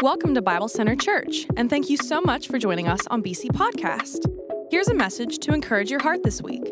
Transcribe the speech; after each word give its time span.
Welcome 0.00 0.32
to 0.36 0.42
Bible 0.42 0.68
Center 0.68 0.94
Church, 0.94 1.44
and 1.56 1.68
thank 1.68 1.90
you 1.90 1.96
so 1.96 2.20
much 2.20 2.46
for 2.46 2.56
joining 2.56 2.86
us 2.86 3.04
on 3.08 3.20
BC 3.20 3.46
Podcast. 3.46 4.32
Here's 4.70 4.86
a 4.86 4.94
message 4.94 5.38
to 5.38 5.52
encourage 5.52 5.90
your 5.90 6.00
heart 6.00 6.22
this 6.22 6.40
week. 6.40 6.62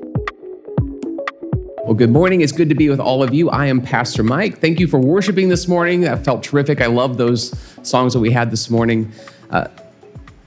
Well, 1.84 1.94
good 1.94 2.10
morning. 2.10 2.42
It's 2.42 2.52
good 2.52 2.68
to 2.68 2.76
be 2.76 2.88
with 2.88 3.00
all 3.00 3.24
of 3.24 3.34
you. 3.34 3.50
I 3.50 3.66
am 3.66 3.80
Pastor 3.80 4.22
Mike. 4.22 4.58
Thank 4.58 4.78
you 4.78 4.86
for 4.86 5.00
worshiping 5.00 5.48
this 5.48 5.66
morning. 5.66 6.02
That 6.02 6.24
felt 6.24 6.44
terrific. 6.44 6.80
I 6.80 6.86
love 6.86 7.16
those 7.16 7.52
songs 7.82 8.12
that 8.12 8.20
we 8.20 8.30
had 8.30 8.52
this 8.52 8.70
morning. 8.70 9.10
Uh, 9.50 9.66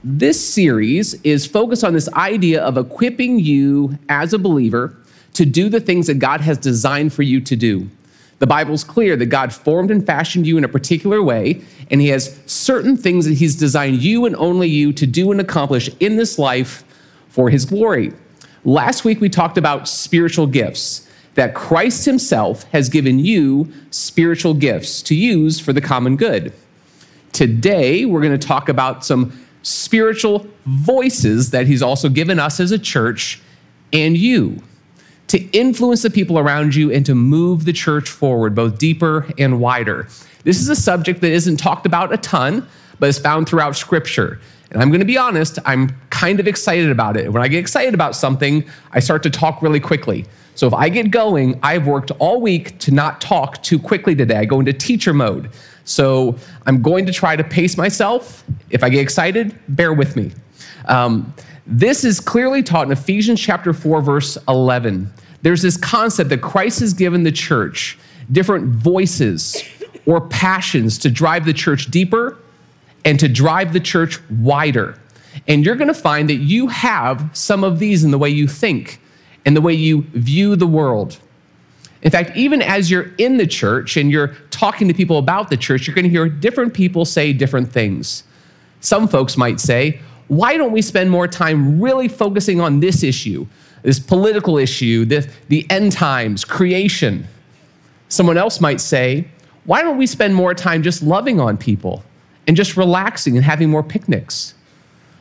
this 0.02 0.42
series 0.42 1.12
is 1.22 1.44
focused 1.44 1.84
on 1.84 1.92
this 1.92 2.08
idea 2.14 2.62
of 2.62 2.78
equipping 2.78 3.40
you 3.40 3.98
as 4.08 4.32
a 4.32 4.38
believer 4.38 4.96
to 5.34 5.44
do 5.44 5.68
the 5.68 5.80
things 5.80 6.06
that 6.06 6.18
God 6.18 6.40
has 6.40 6.56
designed 6.56 7.12
for 7.12 7.24
you 7.24 7.42
to 7.42 7.56
do. 7.56 7.90
The 8.40 8.46
Bible's 8.46 8.84
clear 8.84 9.16
that 9.16 9.26
God 9.26 9.52
formed 9.52 9.90
and 9.90 10.04
fashioned 10.04 10.46
you 10.46 10.56
in 10.56 10.64
a 10.64 10.68
particular 10.68 11.22
way, 11.22 11.62
and 11.90 12.00
He 12.00 12.08
has 12.08 12.40
certain 12.46 12.96
things 12.96 13.26
that 13.26 13.34
He's 13.34 13.54
designed 13.54 14.02
you 14.02 14.24
and 14.24 14.34
only 14.36 14.66
you 14.66 14.94
to 14.94 15.06
do 15.06 15.30
and 15.30 15.40
accomplish 15.40 15.90
in 16.00 16.16
this 16.16 16.38
life 16.38 16.82
for 17.28 17.50
His 17.50 17.66
glory. 17.66 18.12
Last 18.64 19.04
week, 19.04 19.20
we 19.20 19.28
talked 19.28 19.58
about 19.58 19.88
spiritual 19.88 20.46
gifts, 20.46 21.06
that 21.34 21.54
Christ 21.54 22.06
Himself 22.06 22.64
has 22.72 22.88
given 22.88 23.18
you 23.18 23.70
spiritual 23.90 24.54
gifts 24.54 25.02
to 25.02 25.14
use 25.14 25.60
for 25.60 25.74
the 25.74 25.82
common 25.82 26.16
good. 26.16 26.54
Today, 27.32 28.06
we're 28.06 28.22
going 28.22 28.38
to 28.38 28.48
talk 28.48 28.70
about 28.70 29.04
some 29.04 29.38
spiritual 29.62 30.46
voices 30.64 31.50
that 31.50 31.66
He's 31.66 31.82
also 31.82 32.08
given 32.08 32.38
us 32.38 32.58
as 32.58 32.72
a 32.72 32.78
church 32.78 33.40
and 33.92 34.16
you 34.16 34.62
to 35.30 35.38
influence 35.56 36.02
the 36.02 36.10
people 36.10 36.40
around 36.40 36.74
you 36.74 36.90
and 36.90 37.06
to 37.06 37.14
move 37.14 37.64
the 37.64 37.72
church 37.72 38.08
forward, 38.10 38.52
both 38.52 38.78
deeper 38.78 39.28
and 39.38 39.60
wider. 39.60 40.08
This 40.42 40.58
is 40.58 40.68
a 40.68 40.74
subject 40.74 41.20
that 41.20 41.30
isn't 41.30 41.56
talked 41.56 41.86
about 41.86 42.12
a 42.12 42.16
ton, 42.16 42.66
but 42.98 43.08
is 43.08 43.20
found 43.20 43.48
throughout 43.48 43.76
Scripture. 43.76 44.40
And 44.72 44.82
I'm 44.82 44.88
going 44.88 44.98
to 44.98 45.06
be 45.06 45.16
honest, 45.16 45.60
I'm 45.64 45.96
kind 46.10 46.40
of 46.40 46.48
excited 46.48 46.90
about 46.90 47.16
it. 47.16 47.32
When 47.32 47.44
I 47.44 47.46
get 47.46 47.60
excited 47.60 47.94
about 47.94 48.16
something, 48.16 48.64
I 48.90 48.98
start 48.98 49.22
to 49.22 49.30
talk 49.30 49.62
really 49.62 49.78
quickly. 49.78 50.26
So 50.56 50.66
if 50.66 50.74
I 50.74 50.88
get 50.88 51.12
going, 51.12 51.60
I've 51.62 51.86
worked 51.86 52.10
all 52.18 52.40
week 52.40 52.76
to 52.80 52.90
not 52.90 53.20
talk 53.20 53.62
too 53.62 53.78
quickly 53.78 54.16
today. 54.16 54.36
I 54.36 54.44
go 54.44 54.58
into 54.58 54.72
teacher 54.72 55.14
mode. 55.14 55.50
So 55.84 56.36
I'm 56.66 56.82
going 56.82 57.06
to 57.06 57.12
try 57.12 57.36
to 57.36 57.44
pace 57.44 57.76
myself. 57.76 58.42
If 58.70 58.82
I 58.82 58.88
get 58.88 59.00
excited, 59.00 59.56
bear 59.68 59.92
with 59.92 60.16
me. 60.16 60.32
Um, 60.86 61.32
this 61.70 62.04
is 62.04 62.18
clearly 62.18 62.62
taught 62.62 62.86
in 62.86 62.92
Ephesians 62.92 63.40
chapter 63.40 63.72
4, 63.72 64.02
verse 64.02 64.36
11. 64.48 65.10
There's 65.42 65.62
this 65.62 65.76
concept 65.76 66.30
that 66.30 66.42
Christ 66.42 66.80
has 66.80 66.92
given 66.92 67.22
the 67.22 67.32
church 67.32 67.98
different 68.32 68.66
voices 68.66 69.62
or 70.04 70.20
passions 70.20 70.98
to 70.98 71.10
drive 71.10 71.44
the 71.44 71.52
church 71.52 71.86
deeper 71.90 72.38
and 73.04 73.18
to 73.20 73.28
drive 73.28 73.72
the 73.72 73.80
church 73.80 74.20
wider. 74.30 74.98
And 75.46 75.64
you're 75.64 75.76
going 75.76 75.88
to 75.88 75.94
find 75.94 76.28
that 76.28 76.34
you 76.34 76.66
have 76.66 77.30
some 77.32 77.64
of 77.64 77.78
these 77.78 78.04
in 78.04 78.10
the 78.10 78.18
way 78.18 78.28
you 78.28 78.48
think 78.48 79.00
and 79.46 79.56
the 79.56 79.60
way 79.60 79.72
you 79.72 80.02
view 80.12 80.56
the 80.56 80.66
world. 80.66 81.18
In 82.02 82.10
fact, 82.10 82.36
even 82.36 82.62
as 82.62 82.90
you're 82.90 83.12
in 83.18 83.36
the 83.36 83.46
church 83.46 83.96
and 83.96 84.10
you're 84.10 84.34
talking 84.50 84.88
to 84.88 84.94
people 84.94 85.18
about 85.18 85.50
the 85.50 85.56
church, 85.56 85.86
you're 85.86 85.94
going 85.94 86.04
to 86.04 86.10
hear 86.10 86.28
different 86.28 86.74
people 86.74 87.04
say 87.04 87.32
different 87.32 87.70
things. 87.70 88.24
Some 88.80 89.06
folks 89.06 89.36
might 89.36 89.60
say, 89.60 90.00
Why 90.30 90.56
don't 90.56 90.72
we 90.72 90.80
spend 90.80 91.10
more 91.10 91.28
time 91.28 91.80
really 91.80 92.08
focusing 92.08 92.60
on 92.60 92.80
this 92.80 93.02
issue? 93.02 93.46
this 93.82 93.98
political 93.98 94.58
issue, 94.58 95.04
this, 95.04 95.28
the 95.48 95.66
end 95.70 95.92
times, 95.92 96.44
creation. 96.44 97.26
Someone 98.08 98.36
else 98.36 98.60
might 98.60 98.80
say, 98.80 99.26
why 99.64 99.82
don't 99.82 99.98
we 99.98 100.06
spend 100.06 100.34
more 100.34 100.54
time 100.54 100.82
just 100.82 101.02
loving 101.02 101.40
on 101.40 101.56
people 101.56 102.02
and 102.46 102.56
just 102.56 102.76
relaxing 102.76 103.36
and 103.36 103.44
having 103.44 103.70
more 103.70 103.82
picnics? 103.82 104.54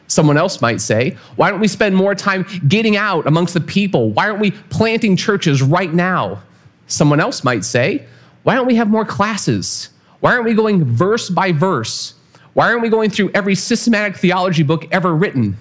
Someone 0.08 0.38
else 0.38 0.60
might 0.60 0.82
say, 0.82 1.18
why 1.36 1.52
don't 1.52 1.60
we 1.60 1.68
spend 1.68 1.96
more 1.96 2.16
time 2.16 2.46
getting 2.68 2.98
out 2.98 3.28
amongst 3.28 3.54
the 3.54 3.62
people? 3.62 4.10
Why 4.10 4.28
aren't 4.28 4.40
we 4.40 4.52
planting 4.52 5.16
churches 5.16 5.62
right 5.62 5.94
now? 5.94 6.42
Someone 6.88 7.20
else 7.20 7.44
might 7.44 7.64
say, 7.64 8.06
why 8.42 8.56
don't 8.56 8.66
we 8.66 8.76
have 8.76 8.90
more 8.90 9.06
classes? 9.06 9.90
Why 10.20 10.34
aren't 10.34 10.46
we 10.46 10.56
going 10.56 10.84
verse 10.84 11.30
by 11.30 11.52
verse? 11.52 12.16
Why 12.60 12.72
aren't 12.72 12.82
we 12.82 12.90
going 12.90 13.10
through 13.10 13.32
every 13.34 13.56
systematic 13.56 14.18
theology 14.18 14.64
book 14.64 14.86
ever 14.92 15.16
written? 15.16 15.56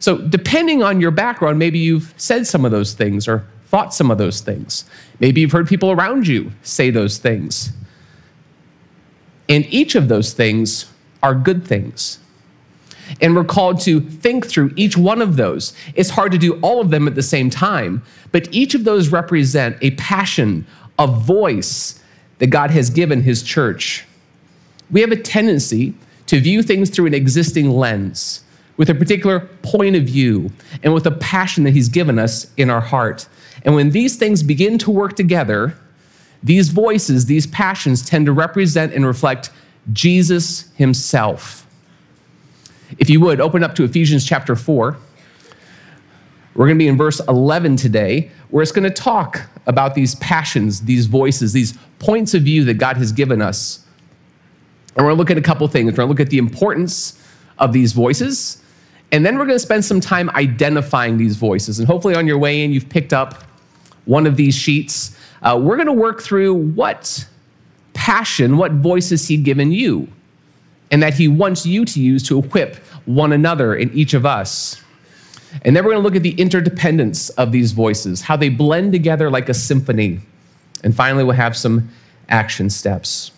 So, 0.00 0.18
depending 0.18 0.82
on 0.82 1.00
your 1.00 1.12
background, 1.12 1.60
maybe 1.60 1.78
you've 1.78 2.12
said 2.16 2.48
some 2.48 2.64
of 2.64 2.72
those 2.72 2.94
things 2.94 3.28
or 3.28 3.46
thought 3.66 3.94
some 3.94 4.10
of 4.10 4.18
those 4.18 4.40
things. 4.40 4.86
Maybe 5.20 5.40
you've 5.40 5.52
heard 5.52 5.68
people 5.68 5.92
around 5.92 6.26
you 6.26 6.50
say 6.62 6.90
those 6.90 7.18
things. 7.18 7.70
And 9.48 9.64
each 9.66 9.94
of 9.94 10.08
those 10.08 10.32
things 10.32 10.86
are 11.22 11.32
good 11.32 11.64
things. 11.64 12.18
And 13.20 13.36
we're 13.36 13.44
called 13.44 13.78
to 13.82 14.00
think 14.00 14.48
through 14.48 14.72
each 14.74 14.96
one 14.96 15.22
of 15.22 15.36
those. 15.36 15.74
It's 15.94 16.10
hard 16.10 16.32
to 16.32 16.38
do 16.38 16.58
all 16.60 16.80
of 16.80 16.90
them 16.90 17.06
at 17.06 17.14
the 17.14 17.22
same 17.22 17.50
time, 17.50 18.02
but 18.32 18.52
each 18.52 18.74
of 18.74 18.82
those 18.82 19.10
represent 19.10 19.76
a 19.80 19.92
passion, 19.92 20.66
a 20.98 21.06
voice 21.06 22.02
that 22.38 22.48
God 22.48 22.72
has 22.72 22.90
given 22.90 23.22
His 23.22 23.44
church. 23.44 24.06
We 24.90 25.00
have 25.00 25.12
a 25.12 25.16
tendency 25.16 25.94
to 26.26 26.40
view 26.40 26.62
things 26.62 26.90
through 26.90 27.06
an 27.06 27.14
existing 27.14 27.70
lens 27.70 28.42
with 28.76 28.88
a 28.88 28.94
particular 28.94 29.40
point 29.62 29.96
of 29.96 30.04
view 30.04 30.50
and 30.82 30.94
with 30.94 31.06
a 31.06 31.10
passion 31.10 31.64
that 31.64 31.72
He's 31.72 31.88
given 31.88 32.18
us 32.18 32.50
in 32.56 32.70
our 32.70 32.80
heart. 32.80 33.28
And 33.64 33.74
when 33.74 33.90
these 33.90 34.16
things 34.16 34.42
begin 34.42 34.78
to 34.78 34.90
work 34.90 35.16
together, 35.16 35.74
these 36.42 36.70
voices, 36.70 37.26
these 37.26 37.46
passions 37.46 38.04
tend 38.04 38.26
to 38.26 38.32
represent 38.32 38.94
and 38.94 39.04
reflect 39.04 39.50
Jesus 39.92 40.70
Himself. 40.76 41.66
If 42.98 43.10
you 43.10 43.20
would, 43.20 43.40
open 43.40 43.62
up 43.62 43.74
to 43.76 43.84
Ephesians 43.84 44.24
chapter 44.24 44.56
4. 44.56 44.96
We're 46.54 46.66
going 46.66 46.78
to 46.78 46.82
be 46.82 46.88
in 46.88 46.96
verse 46.96 47.20
11 47.28 47.76
today, 47.76 48.30
where 48.48 48.62
it's 48.62 48.72
going 48.72 48.84
to 48.84 48.90
talk 48.90 49.42
about 49.66 49.94
these 49.94 50.16
passions, 50.16 50.82
these 50.82 51.06
voices, 51.06 51.52
these 51.52 51.78
points 51.98 52.34
of 52.34 52.42
view 52.42 52.64
that 52.64 52.74
God 52.74 52.96
has 52.96 53.12
given 53.12 53.40
us. 53.40 53.86
And 54.96 55.04
we're 55.04 55.10
going 55.10 55.16
to 55.16 55.18
look 55.18 55.30
at 55.30 55.38
a 55.38 55.42
couple 55.42 55.66
things. 55.68 55.92
We're 55.92 55.96
going 55.96 56.08
to 56.08 56.10
look 56.10 56.20
at 56.20 56.30
the 56.30 56.38
importance 56.38 57.18
of 57.58 57.72
these 57.72 57.92
voices, 57.92 58.62
and 59.12 59.24
then 59.26 59.38
we're 59.38 59.44
going 59.44 59.56
to 59.56 59.64
spend 59.64 59.84
some 59.84 60.00
time 60.00 60.30
identifying 60.30 61.18
these 61.18 61.36
voices. 61.36 61.78
And 61.78 61.86
hopefully, 61.86 62.14
on 62.14 62.26
your 62.26 62.38
way 62.38 62.62
in, 62.62 62.72
you've 62.72 62.88
picked 62.88 63.12
up 63.12 63.42
one 64.04 64.26
of 64.26 64.36
these 64.36 64.54
sheets. 64.54 65.16
Uh, 65.42 65.58
we're 65.60 65.76
going 65.76 65.86
to 65.86 65.92
work 65.92 66.20
through 66.20 66.54
what 66.54 67.26
passion, 67.92 68.56
what 68.56 68.72
voices 68.72 69.26
He'd 69.28 69.44
given 69.44 69.72
you, 69.72 70.08
and 70.90 71.02
that 71.02 71.14
He 71.14 71.28
wants 71.28 71.66
you 71.66 71.84
to 71.84 72.00
use 72.00 72.22
to 72.28 72.38
equip 72.38 72.76
one 73.06 73.32
another 73.32 73.74
in 73.74 73.92
each 73.92 74.14
of 74.14 74.24
us. 74.24 74.80
And 75.62 75.74
then 75.74 75.84
we're 75.84 75.92
going 75.92 76.02
to 76.02 76.06
look 76.06 76.16
at 76.16 76.22
the 76.22 76.34
interdependence 76.40 77.30
of 77.30 77.50
these 77.50 77.72
voices, 77.72 78.20
how 78.20 78.36
they 78.36 78.48
blend 78.48 78.92
together 78.92 79.30
like 79.30 79.48
a 79.48 79.54
symphony. 79.54 80.20
And 80.84 80.94
finally, 80.94 81.24
we'll 81.24 81.34
have 81.34 81.56
some 81.56 81.90
action 82.28 82.70
steps. 82.70 83.32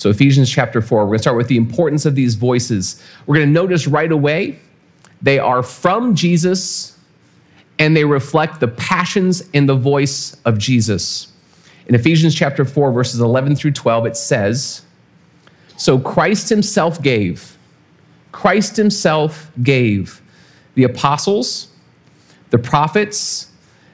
So, 0.00 0.08
Ephesians 0.08 0.48
chapter 0.48 0.80
4, 0.80 1.00
we're 1.00 1.06
going 1.08 1.18
to 1.18 1.22
start 1.22 1.36
with 1.36 1.48
the 1.48 1.58
importance 1.58 2.06
of 2.06 2.14
these 2.14 2.34
voices. 2.34 3.02
We're 3.26 3.34
going 3.34 3.48
to 3.48 3.52
notice 3.52 3.86
right 3.86 4.10
away 4.10 4.58
they 5.20 5.38
are 5.38 5.62
from 5.62 6.14
Jesus 6.14 6.98
and 7.78 7.94
they 7.94 8.06
reflect 8.06 8.60
the 8.60 8.68
passions 8.68 9.42
and 9.52 9.68
the 9.68 9.74
voice 9.74 10.38
of 10.46 10.56
Jesus. 10.56 11.30
In 11.84 11.94
Ephesians 11.94 12.34
chapter 12.34 12.64
4, 12.64 12.92
verses 12.92 13.20
11 13.20 13.56
through 13.56 13.72
12, 13.72 14.06
it 14.06 14.16
says, 14.16 14.80
So 15.76 15.98
Christ 15.98 16.48
himself 16.48 17.02
gave, 17.02 17.58
Christ 18.32 18.78
himself 18.78 19.50
gave 19.62 20.22
the 20.76 20.84
apostles, 20.84 21.68
the 22.48 22.58
prophets, 22.58 23.52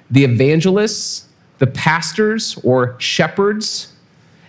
the 0.09 0.23
evangelists, 0.23 1.27
the 1.59 1.67
pastors 1.67 2.57
or 2.63 2.95
shepherds, 3.01 3.93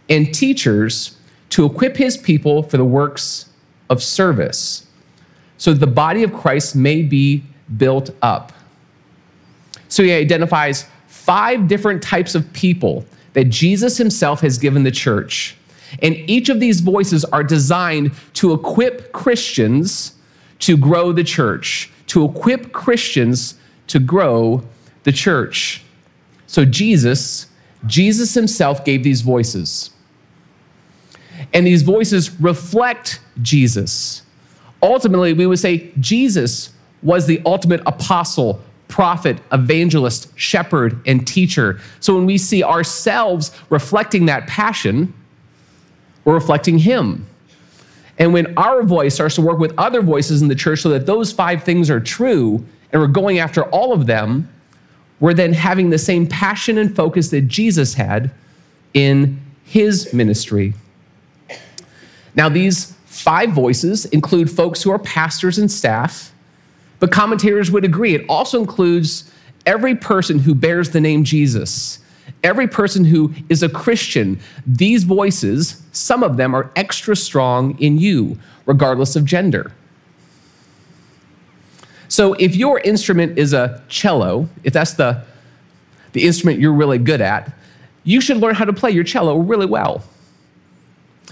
and 0.07 0.31
teachers 0.31 1.16
to 1.49 1.65
equip 1.65 1.97
his 1.97 2.17
people 2.17 2.63
for 2.63 2.77
the 2.77 2.85
works 2.85 3.49
of 3.89 4.03
service, 4.03 4.85
so 5.57 5.71
that 5.73 5.79
the 5.79 5.87
body 5.87 6.23
of 6.23 6.33
Christ 6.33 6.75
may 6.75 7.01
be 7.01 7.43
built 7.77 8.11
up. 8.21 8.51
So 9.89 10.03
he 10.03 10.11
identifies 10.11 10.85
five 11.07 11.67
different 11.67 12.03
types 12.03 12.35
of 12.35 12.51
people 12.53 13.05
that 13.33 13.45
Jesus 13.45 13.97
himself 13.97 14.41
has 14.41 14.57
given 14.57 14.83
the 14.83 14.91
church. 14.91 15.55
And 16.01 16.15
each 16.29 16.49
of 16.49 16.59
these 16.59 16.81
voices 16.81 17.23
are 17.25 17.43
designed 17.43 18.11
to 18.33 18.53
equip 18.53 19.13
Christians 19.13 20.15
to 20.59 20.75
grow 20.75 21.11
the 21.11 21.23
church, 21.23 21.91
to 22.07 22.25
equip 22.25 22.73
Christians 22.73 23.55
to 23.87 23.99
grow 23.99 24.63
the 25.03 25.11
church. 25.11 25.83
So 26.47 26.65
Jesus, 26.65 27.47
Jesus 27.85 28.33
himself 28.33 28.83
gave 28.83 29.03
these 29.03 29.21
voices. 29.21 29.91
And 31.53 31.65
these 31.65 31.81
voices 31.81 32.39
reflect 32.39 33.19
Jesus. 33.41 34.23
Ultimately, 34.81 35.33
we 35.33 35.47
would 35.47 35.59
say 35.59 35.91
Jesus 35.99 36.71
was 37.01 37.25
the 37.25 37.41
ultimate 37.45 37.81
apostle, 37.85 38.61
prophet, 38.87 39.37
evangelist, 39.51 40.31
shepherd, 40.37 40.99
and 41.07 41.25
teacher. 41.25 41.79
So 41.99 42.15
when 42.15 42.25
we 42.25 42.37
see 42.37 42.63
ourselves 42.63 43.51
reflecting 43.69 44.25
that 44.25 44.47
passion, 44.47 45.13
we're 46.25 46.33
reflecting 46.33 46.77
him. 46.77 47.25
And 48.19 48.33
when 48.33 48.57
our 48.57 48.83
voice 48.83 49.15
starts 49.15 49.35
to 49.35 49.41
work 49.41 49.59
with 49.59 49.73
other 49.77 50.01
voices 50.01 50.41
in 50.41 50.47
the 50.47 50.55
church 50.55 50.81
so 50.81 50.89
that 50.89 51.05
those 51.05 51.31
five 51.31 51.63
things 51.63 51.89
are 51.89 51.99
true 51.99 52.65
and 52.91 53.01
we're 53.01 53.07
going 53.07 53.39
after 53.39 53.63
all 53.65 53.93
of 53.93 54.07
them, 54.07 54.49
we're 55.19 55.33
then 55.33 55.53
having 55.53 55.89
the 55.89 55.97
same 55.97 56.27
passion 56.27 56.77
and 56.77 56.95
focus 56.95 57.29
that 57.29 57.41
Jesus 57.41 57.93
had 57.93 58.31
in 58.93 59.39
his 59.63 60.13
ministry. 60.13 60.73
Now, 62.37 62.49
these 62.49 62.93
five 63.05 63.49
voices 63.49 64.05
include 64.05 64.49
folks 64.49 64.83
who 64.83 64.91
are 64.91 64.99
pastors 64.99 65.57
and 65.57 65.71
staff, 65.71 66.31
but 66.99 67.11
commentators 67.11 67.71
would 67.71 67.83
agree 67.83 68.13
it 68.13 68.25
also 68.29 68.59
includes 68.59 69.31
every 69.65 69.95
person 69.95 70.37
who 70.37 70.53
bears 70.53 70.91
the 70.91 71.01
name 71.01 71.23
Jesus, 71.23 71.99
every 72.43 72.67
person 72.67 73.03
who 73.03 73.33
is 73.49 73.63
a 73.63 73.69
Christian. 73.69 74.39
These 74.67 75.03
voices, 75.03 75.81
some 75.91 76.23
of 76.23 76.37
them 76.37 76.55
are 76.55 76.71
extra 76.75 77.15
strong 77.15 77.77
in 77.79 77.97
you, 77.97 78.37
regardless 78.67 79.15
of 79.15 79.25
gender. 79.25 79.73
So 82.09 82.33
if 82.33 82.55
your 82.55 82.79
instrument 82.81 83.37
is 83.37 83.53
a 83.53 83.81
cello, 83.89 84.47
if 84.63 84.73
that's 84.73 84.93
the, 84.93 85.23
the 86.13 86.25
instrument 86.25 86.59
you're 86.59 86.71
really 86.71 86.99
good 86.99 87.19
at, 87.19 87.51
you 88.03 88.21
should 88.21 88.37
learn 88.37 88.55
how 88.55 88.63
to 88.63 88.73
play 88.73 88.91
your 88.91 89.03
cello 89.03 89.37
really 89.37 89.65
well. 89.65 90.03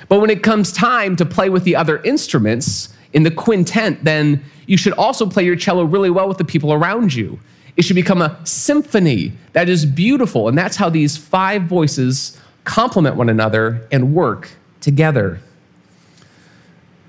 But 0.08 0.22
when 0.22 0.30
it 0.30 0.44
comes 0.44 0.72
time 0.72 1.16
to 1.16 1.26
play 1.26 1.50
with 1.50 1.64
the 1.64 1.76
other 1.76 2.02
instruments 2.04 2.94
in 3.14 3.24
the 3.24 3.32
quintet, 3.32 4.04
then 4.04 4.44
you 4.68 4.78
should 4.78 4.94
also 4.94 5.28
play 5.28 5.44
your 5.44 5.56
cello 5.56 5.84
really 5.84 6.10
well 6.10 6.28
with 6.28 6.38
the 6.38 6.46
people 6.46 6.74
around 6.74 7.14
you. 7.14 7.40
It 7.78 7.84
should 7.84 7.96
become 7.96 8.22
a 8.22 8.40
symphony 8.46 9.34
that 9.54 9.68
is 9.68 9.86
beautiful. 9.86 10.48
And 10.48 10.58
that's 10.58 10.78
how 10.78 10.90
these 10.90 11.18
five 11.18 11.64
voices 11.64 12.40
complement 12.64 13.16
one 13.16 13.30
another 13.30 13.88
and 13.92 14.14
work 14.14 14.50
together. 14.82 15.40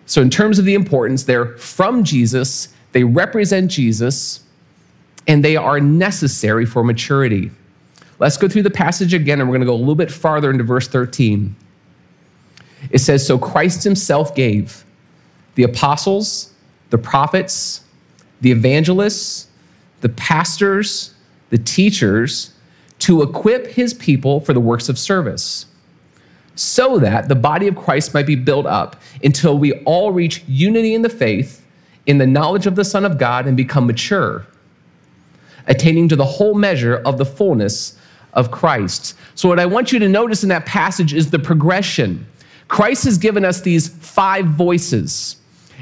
So, 0.06 0.22
in 0.22 0.30
terms 0.30 0.58
of 0.58 0.64
the 0.64 0.74
importance, 0.74 1.24
they're 1.24 1.56
from 1.58 2.04
Jesus, 2.04 2.68
they 2.92 3.02
represent 3.02 3.70
Jesus, 3.70 4.44
and 5.26 5.44
they 5.44 5.56
are 5.56 5.80
necessary 5.80 6.64
for 6.64 6.84
maturity. 6.84 7.50
Let's 8.18 8.36
go 8.36 8.48
through 8.48 8.62
the 8.62 8.70
passage 8.70 9.12
again, 9.12 9.40
and 9.40 9.48
we're 9.48 9.54
going 9.54 9.66
to 9.66 9.66
go 9.66 9.74
a 9.74 9.76
little 9.76 9.96
bit 9.96 10.10
farther 10.10 10.50
into 10.50 10.64
verse 10.64 10.86
13. 10.88 11.54
It 12.96 13.00
says, 13.00 13.26
So 13.26 13.36
Christ 13.36 13.84
himself 13.84 14.34
gave 14.34 14.82
the 15.54 15.64
apostles, 15.64 16.54
the 16.88 16.96
prophets, 16.96 17.84
the 18.40 18.50
evangelists, 18.50 19.48
the 20.00 20.08
pastors, 20.08 21.12
the 21.50 21.58
teachers 21.58 22.54
to 23.00 23.20
equip 23.20 23.66
his 23.66 23.92
people 23.92 24.40
for 24.40 24.54
the 24.54 24.60
works 24.60 24.88
of 24.88 24.98
service, 24.98 25.66
so 26.54 26.98
that 26.98 27.28
the 27.28 27.34
body 27.34 27.68
of 27.68 27.76
Christ 27.76 28.14
might 28.14 28.24
be 28.24 28.34
built 28.34 28.64
up 28.64 28.96
until 29.22 29.58
we 29.58 29.74
all 29.82 30.10
reach 30.10 30.42
unity 30.48 30.94
in 30.94 31.02
the 31.02 31.10
faith, 31.10 31.62
in 32.06 32.16
the 32.16 32.26
knowledge 32.26 32.66
of 32.66 32.76
the 32.76 32.84
Son 32.84 33.04
of 33.04 33.18
God, 33.18 33.46
and 33.46 33.58
become 33.58 33.86
mature, 33.86 34.46
attaining 35.66 36.08
to 36.08 36.16
the 36.16 36.24
whole 36.24 36.54
measure 36.54 36.96
of 37.04 37.18
the 37.18 37.26
fullness 37.26 37.98
of 38.32 38.50
Christ. 38.50 39.14
So, 39.34 39.50
what 39.50 39.60
I 39.60 39.66
want 39.66 39.92
you 39.92 39.98
to 39.98 40.08
notice 40.08 40.42
in 40.42 40.48
that 40.48 40.64
passage 40.64 41.12
is 41.12 41.30
the 41.30 41.38
progression. 41.38 42.26
Christ 42.68 43.04
has 43.04 43.18
given 43.18 43.44
us 43.44 43.60
these 43.60 43.88
five 43.88 44.46
voices, 44.46 45.36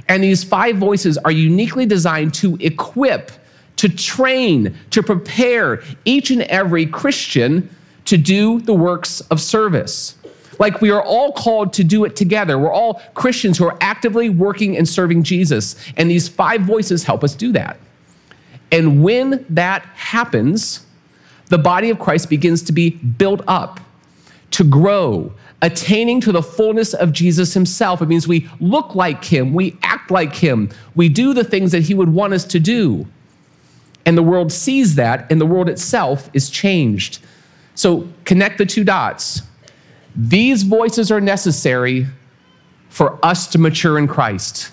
and 0.09 0.23
these 0.23 0.45
five 0.45 0.77
voices 0.77 1.17
are 1.19 1.31
uniquely 1.31 1.87
designed 1.87 2.35
to 2.35 2.57
equip 2.61 3.31
to 3.77 3.89
train, 3.89 4.77
to 4.91 5.03
prepare 5.03 5.83
each 6.05 6.31
and 6.31 6.43
every 6.43 6.87
Christian 6.87 7.69
to 8.05 8.17
do 8.17 8.61
the 8.61 8.75
works 8.75 9.21
of 9.23 9.41
service. 9.41 10.17
Like 10.59 10.81
we 10.81 10.91
are 10.91 11.03
all 11.03 11.33
called 11.33 11.73
to 11.75 11.85
do 11.85 12.05
it 12.05 12.15
together. 12.15 12.59
We're 12.59 12.73
all 12.73 13.03
Christians 13.15 13.59
who 13.59 13.67
are 13.67 13.77
actively 13.81 14.29
working 14.29 14.77
and 14.77 14.89
serving 14.89 15.25
Jesus. 15.25 15.75
And 15.97 16.11
these 16.11 16.29
five 16.29 16.61
voices 16.63 17.03
help 17.03 17.25
us 17.25 17.35
do 17.35 17.51
that. 17.53 17.79
And 18.71 19.03
when 19.03 19.45
that 19.51 19.83
happens, 19.95 20.87
the 21.47 21.59
body 21.59 21.91
of 21.91 21.99
Christ 21.99 22.31
begins 22.31 22.63
to 22.63 22.73
be 22.73 22.91
built 22.91 23.43
up, 23.49 23.81
to 24.53 24.65
grow, 24.65 25.33
attaining 25.65 26.21
to 26.21 26.31
the 26.31 26.43
fullness 26.43 26.93
of 26.93 27.11
Jesus 27.11 27.55
himself. 27.55 28.03
It 28.03 28.07
means 28.07 28.29
we 28.29 28.49
look 28.61 28.95
like 28.95 29.25
him, 29.25 29.55
we 29.55 29.79
act 29.83 30.11
like 30.11 30.35
him, 30.35 30.69
we 30.95 31.09
do 31.09 31.33
the 31.33 31.43
things 31.43 31.73
that 31.73 31.85
he 31.85 31.95
would 31.95 32.11
want 32.11 32.35
us 32.35 32.45
to 32.45 32.61
do. 32.61 33.07
And 34.05 34.17
the 34.17 34.23
world 34.23 34.53
sees 34.53 34.97
that, 34.97 35.33
and 35.33 35.41
the 35.41 35.47
world 35.47 35.71
itself 35.71 36.29
is 36.35 36.51
changed. 36.51 37.21
So 37.75 38.07
connect 38.27 38.59
the 38.59 38.67
two 38.67 38.85
dots. 38.85 39.41
These 40.15 40.65
voices 40.65 41.11
are 41.11 41.21
necessary 41.21 42.07
for 42.91 43.19
us 43.25 43.47
to 43.49 43.59
mature 43.59 43.99
in 43.99 44.07
Christ. 44.07 44.71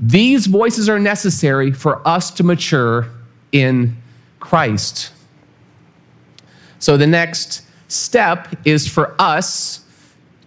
These 0.00 0.46
voices 0.46 0.88
are 0.88 0.98
necessary 0.98 1.70
for 1.70 2.06
us 2.06 2.32
to 2.32 2.42
mature 2.42 3.06
in 3.52 3.96
Christ. 4.40 5.12
So 6.80 6.96
the 6.96 7.06
next 7.06 7.62
step 7.92 8.48
is 8.64 8.88
for 8.88 9.14
us 9.18 9.84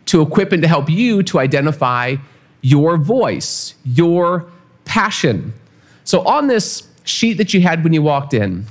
to 0.08 0.22
equip 0.22 0.52
and 0.52 0.62
to 0.62 0.68
help 0.68 0.90
you 0.90 1.24
to 1.24 1.40
identify 1.40 2.16
your 2.62 2.98
voice, 2.98 3.76
your 3.84 4.46
passion. 4.86 5.54
So 6.04 6.22
on 6.22 6.48
this 6.48 6.88
sheet 7.04 7.38
that 7.38 7.54
you 7.54 7.62
had 7.62 7.84
when 7.84 7.94
you 7.94 8.02
walked 8.02 8.34
in, 8.34 8.66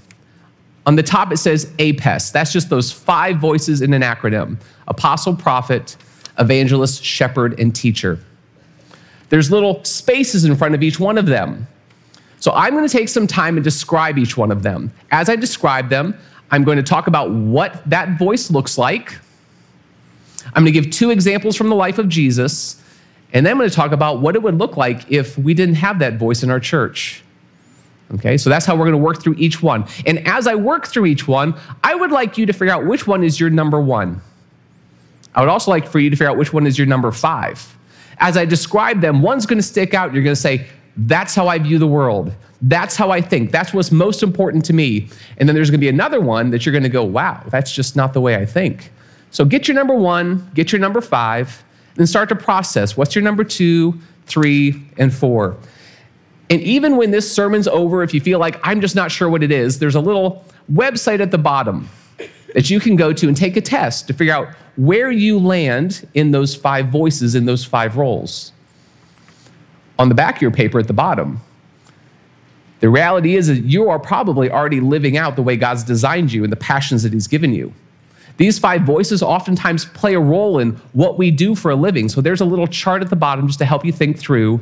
on 0.87 0.97
the 0.97 1.03
top 1.03 1.33
it 1.33 1.39
says 1.39 1.73
APES. 1.79 2.31
That's 2.31 2.53
just 2.53 2.69
those 2.69 2.93
five 2.93 3.39
voices 3.39 3.83
in 3.83 3.95
an 3.95 4.03
acronym 4.03 4.59
apostle, 4.87 5.35
prophet, 5.35 5.97
evangelist, 6.39 7.03
shepherd, 7.03 7.59
and 7.59 7.75
teacher. 7.75 8.19
There's 9.31 9.51
little 9.51 9.83
spaces 9.85 10.45
in 10.45 10.55
front 10.57 10.75
of 10.75 10.83
each 10.83 11.01
one 11.01 11.17
of 11.17 11.27
them. 11.27 11.67
So 12.39 12.53
I'm 12.53 12.75
going 12.75 12.87
to 12.87 12.93
take 12.93 13.09
some 13.09 13.27
time 13.27 13.57
and 13.57 13.65
describe 13.65 14.19
each 14.19 14.37
one 14.37 14.51
of 14.51 14.63
them. 14.63 14.93
As 15.11 15.31
I 15.31 15.37
describe 15.37 15.89
them, 15.89 16.15
I'm 16.51 16.65
going 16.65 16.77
to 16.77 16.83
talk 16.83 17.07
about 17.07 17.31
what 17.31 17.89
that 17.89 18.19
voice 18.19 18.51
looks 18.51 18.79
like. 18.79 19.19
I'm 20.55 20.65
going 20.65 20.73
to 20.73 20.81
give 20.81 20.91
two 20.91 21.11
examples 21.11 21.57
from 21.57 21.69
the 21.69 21.75
life 21.75 21.99
of 21.99 22.09
Jesus, 22.09 22.83
and 23.33 23.45
then 23.45 23.53
I'm 23.53 23.59
going 23.59 23.71
to 23.71 23.75
talk 23.75 23.93
about 23.93 24.21
what 24.21 24.37
it 24.37 24.43
would 24.43 24.59
look 24.59 24.77
like 24.77 25.11
if 25.11 25.37
we 25.39 25.55
didn't 25.55 25.77
have 25.77 25.99
that 26.01 26.15
voice 26.15 26.43
in 26.43 26.51
our 26.51 26.61
church. 26.61 27.23
Okay, 28.15 28.37
so 28.37 28.51
that's 28.51 28.67
how 28.67 28.75
we're 28.77 28.85
going 28.85 28.93
to 28.93 28.99
work 28.99 29.23
through 29.23 29.35
each 29.39 29.63
one. 29.63 29.87
And 30.07 30.27
as 30.29 30.47
I 30.47 30.55
work 30.55 30.87
through 30.87 31.07
each 31.07 31.27
one, 31.27 31.55
I 31.83 31.95
would 31.95 32.13
like 32.13 32.37
you 32.37 32.47
to 32.47 32.53
figure 32.53 32.73
out 32.73 32.85
which 32.85 33.07
one 33.07 33.25
is 33.25 33.41
your 33.41 33.51
number 33.51 33.81
one. 33.81 34.21
I 35.35 35.41
would 35.41 35.49
also 35.49 35.71
like 35.71 35.89
for 35.89 35.99
you 35.99 36.11
to 36.11 36.17
figure 36.17 36.31
out 36.31 36.37
which 36.37 36.53
one 36.53 36.67
is 36.67 36.79
your 36.79 36.87
number 36.87 37.11
five. 37.11 37.77
As 38.19 38.37
I 38.37 38.45
describe 38.45 39.01
them, 39.01 39.23
one's 39.23 39.47
going 39.47 39.59
to 39.59 39.63
stick 39.65 39.95
out. 39.95 40.15
You're 40.15 40.23
going 40.23 40.37
to 40.37 40.41
say, 40.41 40.67
That's 40.97 41.35
how 41.35 41.49
I 41.49 41.59
view 41.59 41.79
the 41.79 41.87
world. 41.87 42.33
That's 42.63 42.97
how 42.97 43.11
I 43.11 43.21
think. 43.21 43.51
That's 43.51 43.75
what's 43.75 43.93
most 43.93 44.23
important 44.23 44.65
to 44.67 44.73
me. 44.73 45.09
And 45.37 45.49
then 45.49 45.55
there's 45.55 45.71
going 45.71 45.81
to 45.81 45.85
be 45.85 45.89
another 45.89 46.21
one 46.21 46.51
that 46.51 46.65
you're 46.65 46.73
going 46.73 46.85
to 46.85 46.89
go, 46.89 47.05
Wow, 47.05 47.43
that's 47.49 47.73
just 47.73 47.97
not 47.97 48.13
the 48.13 48.21
way 48.21 48.37
I 48.37 48.47
think. 48.47 48.93
So 49.31 49.45
get 49.45 49.67
your 49.67 49.75
number 49.75 49.95
one, 49.95 50.49
get 50.55 50.71
your 50.71 50.81
number 50.81 51.01
five, 51.01 51.65
and 51.99 52.09
start 52.09 52.29
to 52.29 52.37
process 52.37 52.97
what's 52.97 53.15
your 53.15 53.23
number 53.23 53.45
two, 53.45 53.99
three, 54.27 54.83
and 54.97 55.13
four. 55.13 55.57
And 56.51 56.61
even 56.63 56.97
when 56.97 57.11
this 57.11 57.31
sermon's 57.31 57.67
over, 57.67 58.03
if 58.03 58.15
you 58.15 58.21
feel 58.21 58.39
like 58.39 58.61
I'm 58.63 58.81
just 58.81 58.95
not 58.95 59.11
sure 59.11 59.29
what 59.29 59.43
it 59.43 59.51
is, 59.51 59.79
there's 59.79 59.95
a 59.95 60.01
little 60.01 60.45
website 60.73 61.21
at 61.21 61.31
the 61.31 61.39
bottom 61.39 61.89
that 62.55 62.71
you 62.71 62.81
can 62.81 62.97
go 62.97 63.13
to 63.13 63.29
and 63.29 63.37
take 63.37 63.57
a 63.57 63.61
test 63.61 64.07
to 64.07 64.13
figure 64.15 64.33
out 64.33 64.55
where 64.77 65.11
you 65.11 65.39
land 65.39 66.07
in 66.15 66.31
those 66.31 66.55
five 66.55 66.89
voices, 66.89 67.35
in 67.35 67.45
those 67.45 67.65
five 67.65 67.97
roles. 67.97 68.53
On 69.99 70.09
the 70.09 70.15
back 70.15 70.37
of 70.37 70.43
your 70.43 70.51
paper 70.51 70.79
at 70.79 70.87
the 70.87 70.93
bottom, 70.93 71.41
the 72.81 72.89
reality 72.91 73.37
is 73.37 73.47
that 73.47 73.65
you 73.65 73.89
are 73.89 73.99
probably 73.99 74.51
already 74.51 74.81
living 74.81 75.17
out 75.17 75.37
the 75.37 75.43
way 75.43 75.57
God's 75.57 75.85
designed 75.85 76.33
you 76.33 76.43
and 76.45 76.53
the 76.53 76.57
passions 76.57 77.03
that 77.05 77.13
He's 77.13 77.27
given 77.27 77.53
you. 77.53 77.73
These 78.37 78.59
five 78.59 78.83
voices 78.83 79.23
oftentimes 79.23 79.85
play 79.85 80.15
a 80.15 80.21
role 80.21 80.59
in 80.59 80.73
what 80.93 81.19
we 81.19 81.31
do 81.31 81.55
for 81.55 81.71
a 81.71 81.77
living. 81.77 82.09
So 82.09 82.21
there's 82.21 82.41
a 82.41 82.45
little 82.45 82.67
chart 82.67 83.01
at 83.01 83.11
the 83.11 83.17
bottom 83.17 83.47
just 83.47 83.61
to 83.61 83.65
help 83.65 83.85
you 83.85 83.93
think 83.93 84.19
through 84.19 84.61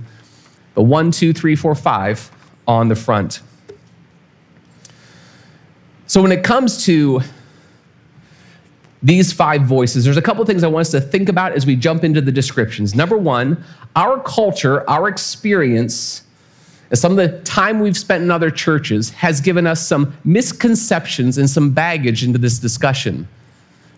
the 0.74 0.82
one, 0.82 1.10
two, 1.10 1.32
three, 1.32 1.56
four, 1.56 1.74
five 1.74 2.30
on 2.68 2.88
the 2.88 2.94
front. 2.94 3.40
So 6.06 6.20
when 6.20 6.32
it 6.32 6.44
comes 6.44 6.84
to 6.84 7.22
these 9.02 9.32
five 9.32 9.62
voices, 9.62 10.04
there's 10.04 10.16
a 10.16 10.22
couple 10.22 10.44
things 10.44 10.62
I 10.62 10.68
want 10.68 10.82
us 10.82 10.90
to 10.92 11.00
think 11.00 11.28
about 11.28 11.52
as 11.52 11.66
we 11.66 11.74
jump 11.74 12.04
into 12.04 12.20
the 12.20 12.30
descriptions. 12.30 12.94
Number 12.94 13.18
one, 13.18 13.62
our 13.96 14.20
culture, 14.20 14.88
our 14.88 15.08
experience, 15.08 16.22
and 16.90 16.98
some 16.98 17.10
of 17.10 17.16
the 17.16 17.40
time 17.40 17.80
we've 17.80 17.96
spent 17.96 18.22
in 18.22 18.30
other 18.30 18.50
churches 18.50 19.10
has 19.10 19.40
given 19.40 19.66
us 19.66 19.86
some 19.86 20.16
misconceptions 20.24 21.38
and 21.38 21.48
some 21.48 21.70
baggage 21.70 22.22
into 22.22 22.38
this 22.38 22.58
discussion. 22.58 23.26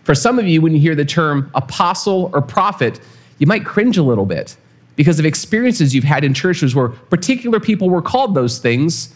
For 0.03 0.15
some 0.15 0.39
of 0.39 0.47
you, 0.47 0.61
when 0.61 0.73
you 0.73 0.79
hear 0.79 0.95
the 0.95 1.05
term 1.05 1.51
apostle 1.53 2.31
or 2.33 2.41
prophet, 2.41 2.99
you 3.37 3.47
might 3.47 3.65
cringe 3.65 3.97
a 3.97 4.03
little 4.03 4.25
bit 4.25 4.55
because 4.95 5.19
of 5.19 5.25
experiences 5.25 5.93
you've 5.93 6.03
had 6.05 6.23
in 6.23 6.33
churches 6.33 6.73
where 6.73 6.87
particular 6.87 7.59
people 7.59 7.89
were 7.89 8.01
called 8.01 8.33
those 8.33 8.59
things, 8.59 9.13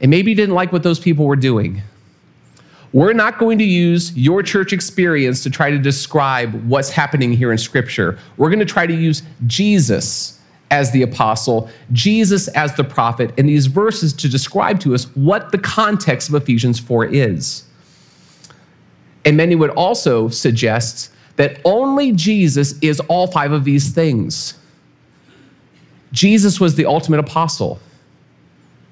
and 0.00 0.10
maybe 0.10 0.30
you 0.30 0.36
didn't 0.36 0.54
like 0.54 0.70
what 0.70 0.82
those 0.82 1.00
people 1.00 1.24
were 1.24 1.36
doing. 1.36 1.82
We're 2.92 3.12
not 3.12 3.38
going 3.38 3.58
to 3.58 3.64
use 3.64 4.16
your 4.16 4.42
church 4.42 4.72
experience 4.72 5.42
to 5.42 5.50
try 5.50 5.70
to 5.70 5.78
describe 5.78 6.54
what's 6.66 6.90
happening 6.90 7.32
here 7.32 7.52
in 7.52 7.58
Scripture. 7.58 8.18
We're 8.36 8.48
going 8.48 8.60
to 8.60 8.64
try 8.64 8.86
to 8.86 8.94
use 8.94 9.22
Jesus 9.46 10.40
as 10.70 10.90
the 10.92 11.02
apostle, 11.02 11.70
Jesus 11.92 12.48
as 12.48 12.74
the 12.74 12.84
prophet, 12.84 13.32
and 13.38 13.48
these 13.48 13.66
verses 13.66 14.12
to 14.14 14.28
describe 14.28 14.80
to 14.80 14.94
us 14.94 15.04
what 15.16 15.52
the 15.52 15.58
context 15.58 16.28
of 16.28 16.34
Ephesians 16.34 16.78
4 16.78 17.06
is. 17.06 17.64
And 19.24 19.36
many 19.36 19.54
would 19.54 19.70
also 19.70 20.28
suggest 20.28 21.10
that 21.36 21.60
only 21.64 22.12
Jesus 22.12 22.78
is 22.80 23.00
all 23.00 23.26
five 23.26 23.52
of 23.52 23.64
these 23.64 23.90
things. 23.90 24.58
Jesus 26.12 26.58
was 26.58 26.74
the 26.74 26.86
ultimate 26.86 27.20
apostle, 27.20 27.78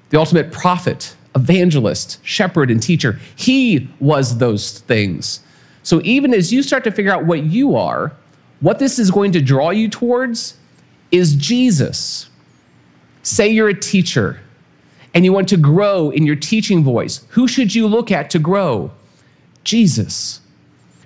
the 0.09 0.19
ultimate 0.19 0.51
prophet, 0.51 1.15
evangelist, 1.37 2.19
shepherd, 2.23 2.69
and 2.69 2.81
teacher. 2.81 3.19
He 3.35 3.89
was 3.99 4.37
those 4.37 4.79
things. 4.79 5.39
So 5.83 6.01
even 6.03 6.33
as 6.33 6.51
you 6.51 6.63
start 6.63 6.83
to 6.83 6.91
figure 6.91 7.13
out 7.13 7.25
what 7.25 7.43
you 7.43 7.75
are, 7.75 8.11
what 8.59 8.79
this 8.79 8.99
is 8.99 9.11
going 9.11 9.31
to 9.33 9.41
draw 9.41 9.69
you 9.69 9.87
towards 9.87 10.57
is 11.11 11.35
Jesus. 11.35 12.29
Say 13.23 13.49
you're 13.49 13.69
a 13.69 13.79
teacher 13.79 14.41
and 15.13 15.23
you 15.23 15.31
want 15.31 15.47
to 15.49 15.57
grow 15.57 16.09
in 16.09 16.25
your 16.25 16.35
teaching 16.35 16.83
voice. 16.83 17.25
Who 17.29 17.47
should 17.47 17.73
you 17.73 17.87
look 17.87 18.11
at 18.11 18.29
to 18.31 18.39
grow? 18.39 18.91
Jesus. 19.63 20.41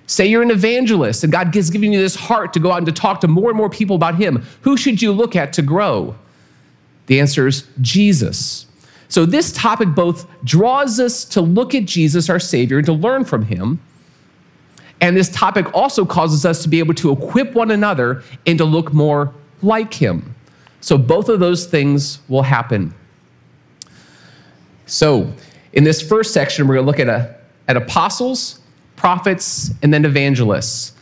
Say 0.06 0.26
you're 0.26 0.42
an 0.42 0.50
evangelist 0.50 1.22
and 1.24 1.32
God 1.32 1.54
is 1.54 1.70
giving 1.70 1.92
you 1.92 2.00
this 2.00 2.14
heart 2.14 2.52
to 2.54 2.60
go 2.60 2.72
out 2.72 2.78
and 2.78 2.86
to 2.86 2.92
talk 2.92 3.20
to 3.20 3.28
more 3.28 3.50
and 3.50 3.56
more 3.56 3.70
people 3.70 3.96
about 3.96 4.16
Him. 4.16 4.44
Who 4.62 4.76
should 4.76 5.00
you 5.00 5.12
look 5.12 5.36
at 5.36 5.52
to 5.54 5.62
grow? 5.62 6.16
The 7.06 7.20
answer 7.20 7.46
is 7.46 7.66
Jesus. 7.80 8.66
So, 9.12 9.26
this 9.26 9.52
topic 9.52 9.88
both 9.94 10.26
draws 10.42 10.98
us 10.98 11.26
to 11.26 11.42
look 11.42 11.74
at 11.74 11.84
Jesus, 11.84 12.30
our 12.30 12.40
Savior, 12.40 12.78
and 12.78 12.86
to 12.86 12.94
learn 12.94 13.26
from 13.26 13.42
Him. 13.44 13.78
And 15.02 15.14
this 15.14 15.28
topic 15.28 15.74
also 15.74 16.06
causes 16.06 16.46
us 16.46 16.62
to 16.62 16.68
be 16.68 16.78
able 16.78 16.94
to 16.94 17.12
equip 17.12 17.52
one 17.54 17.70
another 17.70 18.22
and 18.46 18.56
to 18.56 18.64
look 18.64 18.94
more 18.94 19.34
like 19.60 19.92
Him. 19.92 20.34
So, 20.80 20.96
both 20.96 21.28
of 21.28 21.40
those 21.40 21.66
things 21.66 22.20
will 22.28 22.42
happen. 22.42 22.94
So, 24.86 25.30
in 25.74 25.84
this 25.84 26.00
first 26.00 26.32
section, 26.32 26.66
we're 26.66 26.76
going 26.76 26.86
to 26.86 26.90
look 26.90 27.00
at, 27.00 27.08
a, 27.08 27.36
at 27.68 27.76
apostles 27.76 28.60
prophets, 29.02 29.72
and 29.82 29.92
then 29.92 30.04
evangelists. 30.04 30.92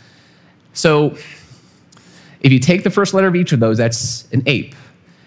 So 0.72 1.18
if 2.40 2.50
you 2.50 2.58
take 2.58 2.82
the 2.82 2.88
first 2.88 3.12
letter 3.12 3.26
of 3.26 3.36
each 3.36 3.52
of 3.52 3.60
those, 3.60 3.76
that's 3.76 4.26
an 4.32 4.42
ape. 4.46 4.74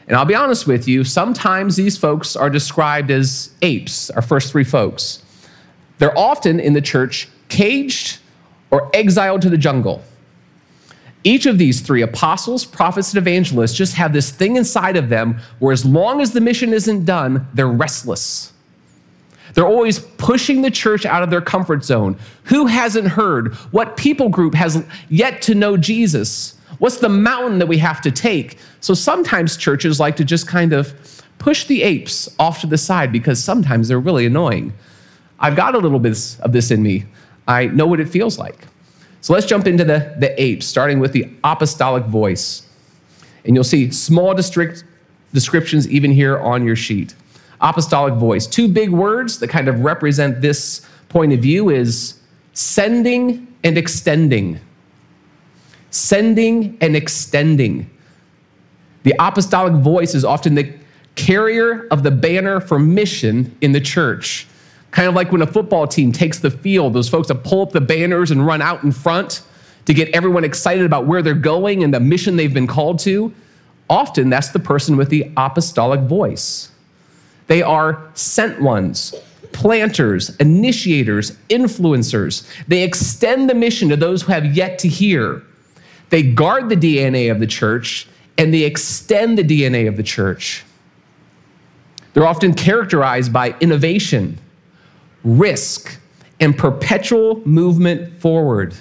And 0.08 0.18
I'll 0.18 0.26
be 0.26 0.36
honest 0.36 0.68
with 0.68 0.88
you, 0.88 1.04
sometimes 1.04 1.76
these 1.76 1.98
folks 1.98 2.36
are 2.36 2.50
described 2.50 3.10
as 3.10 3.54
apes, 3.62 4.10
our 4.12 4.22
first 4.22 4.52
three 4.52 4.64
folks. 4.64 5.24
They're 5.98 6.18
often 6.18 6.60
in 6.60 6.74
the 6.74 6.82
church 6.82 7.30
caged 7.48 8.20
or 8.72 8.90
exiled 8.94 9.42
to 9.44 9.50
the 9.50 9.58
jungle. 9.58 10.04
Each 11.24 11.46
of 11.46 11.58
these 11.58 11.80
three, 11.80 12.02
apostles, 12.02 12.66
prophets, 12.66 13.14
and 13.14 13.18
evangelists, 13.18 13.74
just 13.74 13.94
have 13.96 14.12
this 14.12 14.30
thing 14.30 14.58
inside 14.58 14.98
of 14.98 15.08
them 15.08 15.40
where 15.60 15.72
as 15.72 15.86
long 15.86 16.20
as 16.20 16.32
the 16.32 16.42
mission 16.42 16.74
isn't 16.74 17.06
done, 17.06 17.48
they're 17.54 17.68
restless. 17.68 18.52
They're 19.54 19.68
always 19.68 20.00
pushing 20.00 20.64
the 20.64 20.72
church 20.72 21.06
out 21.06 21.24
of 21.24 21.30
their 21.30 21.42
comfort 21.42 21.86
zone. 21.86 22.18
Who 22.46 22.66
hasn't 22.66 23.08
heard? 23.08 23.54
What 23.72 23.96
people 23.96 24.30
group 24.30 24.56
has 24.56 24.84
yet 25.10 25.42
to 25.44 25.56
know 25.56 25.78
Jesus? 25.78 26.56
What's 26.80 26.98
the 26.98 27.10
mountain 27.10 27.60
that 27.60 27.68
we 27.68 27.78
have 27.78 28.02
to 28.02 28.12
take? 28.12 28.58
So 28.82 28.94
sometimes 28.94 29.58
churches 29.58 30.00
like 30.00 30.16
to 30.18 30.26
just 30.26 30.48
kind 30.48 30.74
of 30.74 30.94
push 31.40 31.66
the 31.66 31.84
apes 31.84 32.34
off 32.40 32.62
to 32.62 32.68
the 32.68 32.78
side 32.78 33.12
because 33.12 33.44
sometimes 33.44 33.88
they're 33.88 34.00
really 34.00 34.26
annoying. 34.26 34.74
I've 35.40 35.56
got 35.56 35.76
a 35.76 35.78
little 35.78 36.00
bit 36.00 36.38
of 36.42 36.52
this 36.52 36.72
in 36.72 36.82
me. 36.82 37.06
I 37.48 37.66
know 37.68 37.86
what 37.86 38.00
it 38.00 38.08
feels 38.08 38.38
like. 38.38 38.68
So 39.22 39.34
let's 39.34 39.46
jump 39.46 39.68
into 39.68 39.84
the, 39.84 40.16
the 40.20 40.42
apes, 40.42 40.66
starting 40.66 41.00
with 41.00 41.12
the 41.12 41.30
apostolic 41.44 42.06
voice. 42.06 42.68
And 43.46 43.56
you'll 43.56 43.64
see 43.64 43.92
small 43.92 44.34
district 44.34 44.84
descriptions 45.34 45.88
even 45.90 46.12
here 46.12 46.40
on 46.40 46.66
your 46.66 46.76
sheet 46.76 47.16
apostolic 47.64 48.16
voice. 48.16 48.46
Two 48.46 48.68
big 48.68 48.90
words 48.90 49.40
that 49.40 49.50
kind 49.50 49.68
of 49.68 49.80
represent 49.80 50.42
this 50.42 50.86
point 51.10 51.34
of 51.34 51.40
view 51.40 51.70
is 51.70 52.20
sending 52.52 53.48
and 53.64 53.78
extending. 53.78 54.60
Sending 55.94 56.76
and 56.82 56.96
extending. 56.96 57.88
The 59.04 59.14
apostolic 59.20 59.74
voice 59.74 60.16
is 60.16 60.26
often 60.26 60.56
the 60.56 60.74
carrier 61.14 61.88
of 61.92 62.02
the 62.02 62.10
banner 62.10 62.60
for 62.60 62.80
mission 62.80 63.56
in 63.62 63.74
the 63.74 63.80
church. 63.80 64.48
Kind 64.90 65.08
of 65.08 65.14
like 65.14 65.32
when 65.32 65.44
a 65.44 65.48
football 65.48 65.86
team 65.86 66.12
takes 66.12 66.40
the 66.40 66.50
field, 66.50 66.94
those 66.94 67.10
folks 67.10 67.28
that 67.28 67.44
pull 67.44 67.62
up 67.62 67.74
the 67.74 67.82
banners 67.82 68.32
and 68.32 68.44
run 68.44 68.60
out 68.60 68.84
in 68.84 68.92
front 68.92 69.44
to 69.86 69.94
get 69.94 70.10
everyone 70.16 70.44
excited 70.44 70.84
about 70.84 71.06
where 71.06 71.22
they're 71.22 71.36
going 71.36 71.84
and 71.84 71.94
the 71.94 72.00
mission 72.00 72.38
they've 72.38 72.56
been 72.56 72.66
called 72.66 72.98
to. 73.02 73.32
Often 73.88 74.32
that's 74.32 74.50
the 74.50 74.58
person 74.58 74.98
with 74.98 75.10
the 75.10 75.32
apostolic 75.38 76.02
voice. 76.02 76.72
They 77.46 77.62
are 77.62 78.10
sent 78.16 78.60
ones, 78.60 79.14
planters, 79.52 80.36
initiators, 80.38 81.34
influencers. 81.50 82.48
They 82.68 82.82
extend 82.82 83.48
the 83.48 83.54
mission 83.54 83.90
to 83.90 83.96
those 83.96 84.24
who 84.24 84.32
have 84.32 84.56
yet 84.56 84.80
to 84.80 84.88
hear. 84.88 85.44
They 86.14 86.22
guard 86.22 86.70
the 86.70 86.76
DNA 86.76 87.32
of 87.32 87.40
the 87.40 87.48
church 87.48 88.08
and 88.38 88.54
they 88.54 88.66
extend 88.66 89.36
the 89.36 89.44
DNA 89.44 89.88
of 89.88 89.98
the 89.98 90.04
church. 90.04 90.64
They're 92.14 92.28
often 92.28 92.54
characterized 92.54 93.34
by 93.34 93.56
innovation, 93.62 94.38
risk, 95.24 95.98
and 96.40 96.56
perpetual 96.56 97.42
movement 97.48 98.16
forward. 98.22 98.76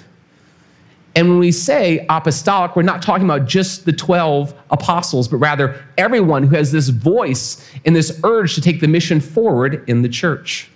And 1.15 1.27
when 1.27 1.39
we 1.39 1.51
say 1.51 2.05
apostolic, 2.07 2.75
we're 2.75 2.83
not 2.83 3.01
talking 3.01 3.25
about 3.25 3.47
just 3.47 3.85
the 3.85 3.93
12 3.93 4.53
apostles, 4.69 5.27
but 5.27 5.37
rather 5.37 5.83
everyone 5.97 6.43
who 6.43 6.55
has 6.55 6.71
this 6.71 6.89
voice 6.89 7.67
and 7.83 7.95
this 7.95 8.19
urge 8.23 8.53
to 8.53 8.61
take 8.61 8.79
the 8.79 8.87
mission 8.87 9.19
forward 9.19 9.83
in 9.89 10.03
the 10.03 10.09
church. 10.09 10.69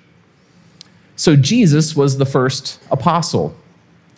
So 1.17 1.35
Jesus 1.35 1.95
was 1.95 2.17
the 2.17 2.25
first 2.25 2.79
apostle. 2.89 3.55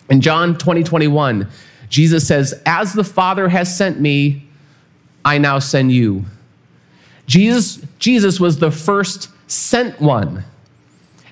In 0.08 0.22
John 0.22 0.56
20, 0.56 0.82
21, 0.84 1.46
Jesus 1.90 2.26
says, 2.26 2.58
As 2.64 2.94
the 2.94 3.04
Father 3.04 3.48
has 3.48 3.76
sent 3.76 4.00
me, 4.00 4.48
I 5.24 5.36
now 5.36 5.58
send 5.58 5.92
you. 5.92 6.24
Jesus, 7.26 7.84
Jesus 7.98 8.40
was 8.40 8.58
the 8.58 8.70
first 8.70 9.28
sent 9.46 10.00
one. 10.00 10.44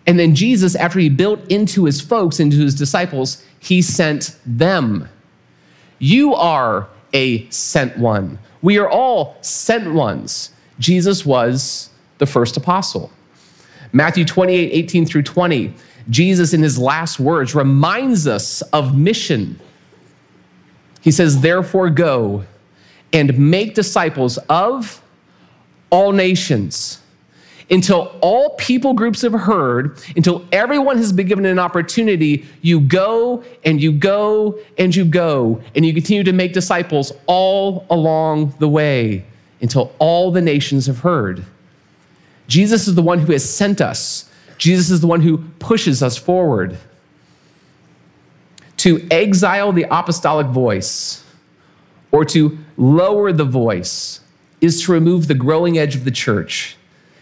And 0.06 0.18
then 0.18 0.34
Jesus, 0.34 0.74
after 0.74 0.98
he 0.98 1.08
built 1.08 1.40
into 1.50 1.84
his 1.84 2.00
folks, 2.00 2.40
into 2.40 2.58
his 2.58 2.74
disciples, 2.74 3.44
he 3.60 3.80
sent 3.82 4.36
them. 4.44 5.08
You 5.98 6.34
are 6.34 6.88
a 7.12 7.48
sent 7.50 7.96
one. 7.96 8.38
We 8.62 8.78
are 8.78 8.88
all 8.88 9.36
sent 9.40 9.92
ones. 9.92 10.50
Jesus 10.78 11.24
was 11.24 11.90
the 12.18 12.26
first 12.26 12.56
apostle. 12.56 13.10
Matthew 13.92 14.24
28 14.24 14.70
18 14.72 15.06
through 15.06 15.22
20, 15.22 15.74
Jesus, 16.10 16.52
in 16.52 16.62
his 16.62 16.78
last 16.78 17.20
words, 17.20 17.54
reminds 17.54 18.26
us 18.26 18.62
of 18.72 18.96
mission. 18.96 19.58
He 21.08 21.12
says, 21.12 21.40
Therefore, 21.40 21.88
go 21.88 22.44
and 23.14 23.38
make 23.38 23.74
disciples 23.74 24.36
of 24.50 25.02
all 25.88 26.12
nations 26.12 27.00
until 27.70 28.14
all 28.20 28.50
people 28.56 28.92
groups 28.92 29.22
have 29.22 29.32
heard, 29.32 29.98
until 30.16 30.44
everyone 30.52 30.98
has 30.98 31.10
been 31.10 31.26
given 31.26 31.46
an 31.46 31.58
opportunity, 31.58 32.44
you 32.60 32.78
go 32.78 33.42
and 33.64 33.80
you 33.80 33.90
go 33.90 34.58
and 34.76 34.94
you 34.94 35.06
go, 35.06 35.62
and 35.74 35.86
you 35.86 35.94
continue 35.94 36.24
to 36.24 36.32
make 36.34 36.52
disciples 36.52 37.10
all 37.24 37.86
along 37.88 38.52
the 38.58 38.68
way 38.68 39.24
until 39.62 39.94
all 39.98 40.30
the 40.30 40.42
nations 40.42 40.84
have 40.84 40.98
heard. 40.98 41.42
Jesus 42.48 42.86
is 42.86 42.94
the 42.94 43.02
one 43.02 43.18
who 43.18 43.32
has 43.32 43.50
sent 43.50 43.80
us, 43.80 44.30
Jesus 44.58 44.90
is 44.90 45.00
the 45.00 45.06
one 45.06 45.22
who 45.22 45.38
pushes 45.58 46.02
us 46.02 46.18
forward. 46.18 46.76
To 48.78 49.06
exile 49.10 49.72
the 49.72 49.86
apostolic 49.90 50.48
voice 50.48 51.24
or 52.10 52.24
to 52.26 52.58
lower 52.76 53.32
the 53.32 53.44
voice 53.44 54.20
is 54.60 54.82
to 54.84 54.92
remove 54.92 55.28
the 55.28 55.34
growing 55.34 55.78
edge 55.78 55.94
of 55.94 56.04
the 56.04 56.10
church 56.10 56.78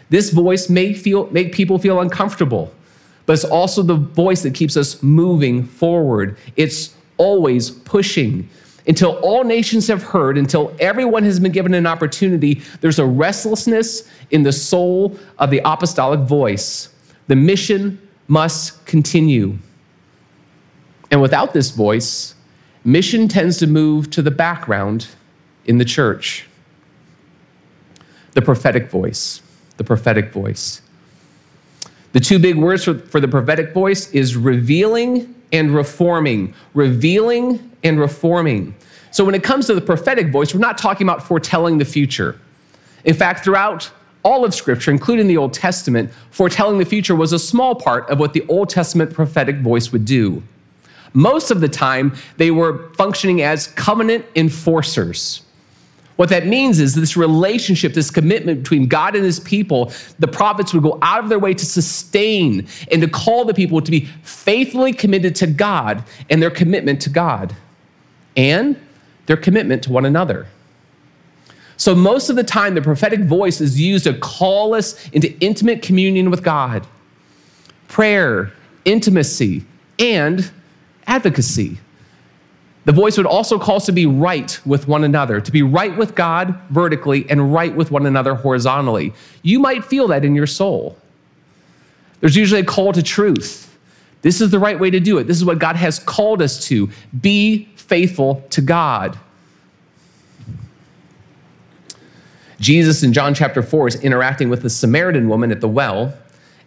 this 0.09 0.31
voice 0.31 0.69
may 0.69 0.93
feel, 0.93 1.29
make 1.31 1.53
people 1.53 1.79
feel 1.79 2.01
uncomfortable, 2.01 2.73
but 3.25 3.33
it's 3.33 3.45
also 3.45 3.83
the 3.83 3.95
voice 3.95 4.43
that 4.43 4.55
keeps 4.55 4.77
us 4.77 5.03
moving 5.03 5.65
forward. 5.65 6.37
It's 6.57 6.95
always 7.17 7.71
pushing. 7.71 8.49
Until 8.87 9.17
all 9.17 9.43
nations 9.43 9.89
have 9.89 10.05
heard, 10.05 10.39
until 10.39 10.75
everyone 10.79 11.25
has 11.25 11.41
been 11.41 11.51
given 11.51 11.75
an 11.75 11.89
opportunity, 11.89 12.63
there's 12.81 13.01
a 13.01 13.07
restlessness 13.07 14.09
in 14.31 14.45
the 14.45 14.53
soul 14.53 15.19
of 15.41 15.51
the 15.51 15.61
apostolic 15.65 16.21
voice. 16.21 16.91
The 17.27 17.35
mission 17.35 18.01
must 18.29 18.87
continue. 18.87 19.59
And 21.11 21.23
without 21.23 21.53
this 21.53 21.71
voice, 21.71 22.35
mission 22.85 23.29
tends 23.29 23.59
to 23.59 23.67
move 23.67 24.11
to 24.11 24.23
the 24.23 24.31
background 24.31 25.09
in 25.65 25.79
the 25.79 25.85
church. 25.85 26.47
The 28.33 28.43
prophetic 28.43 28.91
voice 28.91 29.43
the 29.77 29.85
prophetic 29.85 30.33
voice. 30.33 30.81
The 32.13 32.21
two 32.21 32.39
big 32.39 32.57
words 32.57 32.85
for, 32.85 32.99
for 32.99 33.21
the 33.21 33.29
prophetic 33.29 33.75
voice 33.75 34.11
is 34.13 34.37
revealing 34.37 35.35
and 35.53 35.75
reforming. 35.75 36.55
Revealing 36.75 37.71
and 37.85 38.01
reforming. 38.01 38.75
So 39.11 39.25
when 39.25 39.35
it 39.35 39.43
comes 39.43 39.67
to 39.67 39.75
the 39.75 39.81
prophetic 39.81 40.31
voice, 40.31 40.55
we're 40.55 40.61
not 40.61 40.79
talking 40.79 41.07
about 41.07 41.23
foretelling 41.23 41.79
the 41.79 41.85
future. 41.85 42.39
In 43.05 43.15
fact, 43.15 43.45
throughout 43.45 43.91
all 44.23 44.45
of 44.45 44.55
Scripture, 44.55 44.91
including 44.91 45.29
the 45.29 45.37
Old 45.37 45.53
Testament, 45.53 46.11
foretelling 46.31 46.79
the 46.79 46.85
future 46.85 47.15
was 47.15 47.33
a 47.33 47.39
small 47.39 47.75
part 47.75 48.09
of 48.11 48.19
what 48.19 48.33
the 48.33 48.45
Old 48.49 48.69
Testament 48.69 49.13
prophetic 49.13 49.59
voice 49.59 49.93
would 49.93 50.05
do. 50.05 50.43
Most 51.13 51.51
of 51.51 51.61
the 51.61 51.69
time, 51.69 52.15
they 52.37 52.51
were 52.51 52.93
functioning 52.95 53.43
as 53.43 53.69
covenant 53.69 54.25
enforcers. 54.35 55.43
What 56.17 56.31
that 56.31 56.47
means 56.47 56.81
is 56.81 56.95
this 56.95 57.17
relationship, 57.17 57.93
this 57.93 58.11
commitment 58.11 58.63
between 58.63 58.89
God 58.89 59.15
and 59.15 59.25
his 59.25 59.39
people, 59.41 59.93
the 60.19 60.27
prophets 60.27 60.73
would 60.73 60.83
go 60.83 60.99
out 61.03 61.23
of 61.23 61.29
their 61.29 61.39
way 61.39 61.53
to 61.53 61.67
sustain 61.67 62.67
and 62.91 63.03
to 63.03 63.09
call 63.09 63.45
the 63.45 63.53
people 63.53 63.83
to 63.83 63.91
be 63.91 64.07
faithfully 64.23 64.95
committed 64.95 65.37
to 65.37 65.47
God 65.47 66.03
and 66.31 66.41
their 66.41 66.51
commitment 66.51 67.03
to 67.03 67.11
God 67.11 67.55
and 68.35 68.81
their 69.27 69.37
commitment 69.37 69.83
to 69.85 69.93
one 69.93 70.07
another. 70.07 70.47
So, 71.77 71.95
most 71.95 72.31
of 72.31 72.37
the 72.37 72.45
time, 72.45 72.75
the 72.75 72.81
prophetic 72.81 73.21
voice 73.21 73.61
is 73.61 73.79
used 73.79 74.05
to 74.05 74.15
call 74.15 74.75
us 74.75 75.09
into 75.11 75.39
intimate 75.41 75.83
communion 75.83 76.31
with 76.31 76.43
God, 76.43 76.87
prayer, 77.89 78.53
intimacy, 78.87 79.67
and 79.99 80.51
advocacy. 81.07 81.79
The 82.85 82.93
voice 82.93 83.17
would 83.17 83.27
also 83.27 83.59
call 83.59 83.77
us 83.77 83.87
to 83.87 83.93
be 83.93 84.07
right 84.07 84.61
with 84.65 84.87
one 84.87 85.03
another, 85.03 85.41
to 85.41 85.51
be 85.51 85.63
right 85.63 85.97
with 85.97 86.15
God 86.15 86.57
vertically 86.71 87.29
and 87.29 87.53
right 87.53 87.75
with 87.75 87.91
one 87.91 88.07
another 88.07 88.35
horizontally. 88.35 89.13
You 89.43 89.59
might 89.59 89.85
feel 89.85 90.07
that 90.09 90.25
in 90.25 90.37
your 90.37 90.47
soul. 90.47 90.97
There's 92.21 92.37
usually 92.37 92.61
a 92.61 92.65
call 92.65 92.93
to 92.93 93.03
truth. 93.03 93.77
This 94.23 94.41
is 94.41 94.51
the 94.51 94.59
right 94.59 94.79
way 94.79 94.91
to 94.91 95.01
do 95.01 95.19
it. 95.19 95.25
This 95.25 95.37
is 95.37 95.45
what 95.45 95.59
God 95.59 95.77
has 95.77 95.99
called 95.99 96.41
us 96.41 96.65
to. 96.69 96.89
Be 97.21 97.69
faithful 97.77 98.45
to 98.51 98.61
God. 98.61 99.19
Jesus 102.61 103.03
in 103.03 103.13
John 103.13 103.35
chapter 103.35 103.63
4 103.63 103.89
is 103.89 103.95
interacting 103.97 104.49
with 104.49 104.63
the 104.63 104.71
Samaritan 104.71 105.29
woman 105.29 105.53
at 105.53 105.61
the 105.61 105.69
well, 105.69 106.15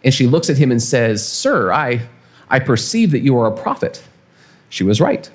and 0.04 0.14
she 0.14 0.26
looks 0.26 0.48
at 0.48 0.56
him 0.56 0.70
and 0.70 0.82
says, 0.82 1.26
Sir, 1.26 1.72
I, 1.72 2.00
I 2.48 2.58
perceive 2.58 3.10
that 3.10 3.20
you 3.20 3.38
are 3.38 3.46
a 3.46 3.56
prophet. 3.56 4.02
She 4.70 4.82
was 4.82 5.00
right 5.00 5.30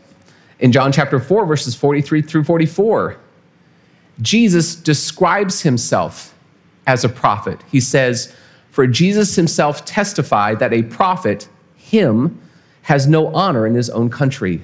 in 0.60 0.72
John 0.72 0.92
chapter 0.92 1.20
4, 1.20 1.46
verses 1.46 1.76
43 1.76 2.22
through 2.22 2.44
44. 2.44 3.18
Jesus 4.22 4.76
describes 4.76 5.62
himself 5.62 6.34
as 6.88 7.04
a 7.04 7.10
prophet. 7.10 7.60
He 7.72 7.80
says, 7.80 8.34
For 8.72 8.88
Jesus 8.88 9.36
himself 9.36 9.84
testified 9.86 10.60
that 10.60 10.74
a 10.74 10.84
prophet, 10.84 11.50
him, 11.76 12.42
has 12.84 13.08
no 13.08 13.34
honor 13.34 13.68
in 13.68 13.76
his 13.76 13.90
own 13.90 14.10
country. 14.10 14.64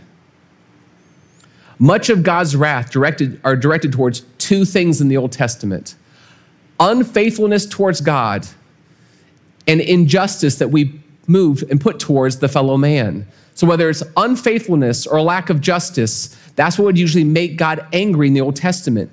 Much 1.80 2.10
of 2.10 2.24
God's 2.24 2.56
wrath 2.56 2.92
directed, 2.92 3.42
are 3.44 3.56
directed 3.56 3.92
towards 3.92 4.22
two 4.38 4.66
things 4.66 5.02
in 5.02 5.08
the 5.08 5.18
Old 5.18 5.32
Testament 5.32 5.96
unfaithfulness 6.80 7.68
towards 7.68 8.02
God 8.02 8.48
and 9.68 9.80
injustice 9.80 10.56
that 10.56 10.70
we 10.70 11.00
move 11.28 11.64
and 11.70 11.80
put 11.80 12.00
towards 12.00 12.40
the 12.40 12.48
fellow 12.48 12.76
man. 12.76 13.28
So, 13.54 13.68
whether 13.68 13.90
it's 13.90 14.04
unfaithfulness 14.18 15.06
or 15.06 15.18
a 15.18 15.24
lack 15.24 15.50
of 15.50 15.62
justice, 15.62 16.36
that's 16.56 16.78
what 16.78 16.86
would 16.86 16.98
usually 16.98 17.24
make 17.24 17.58
God 17.58 17.86
angry 17.94 18.28
in 18.28 18.34
the 18.34 18.42
Old 18.42 18.56
Testament. 18.56 19.12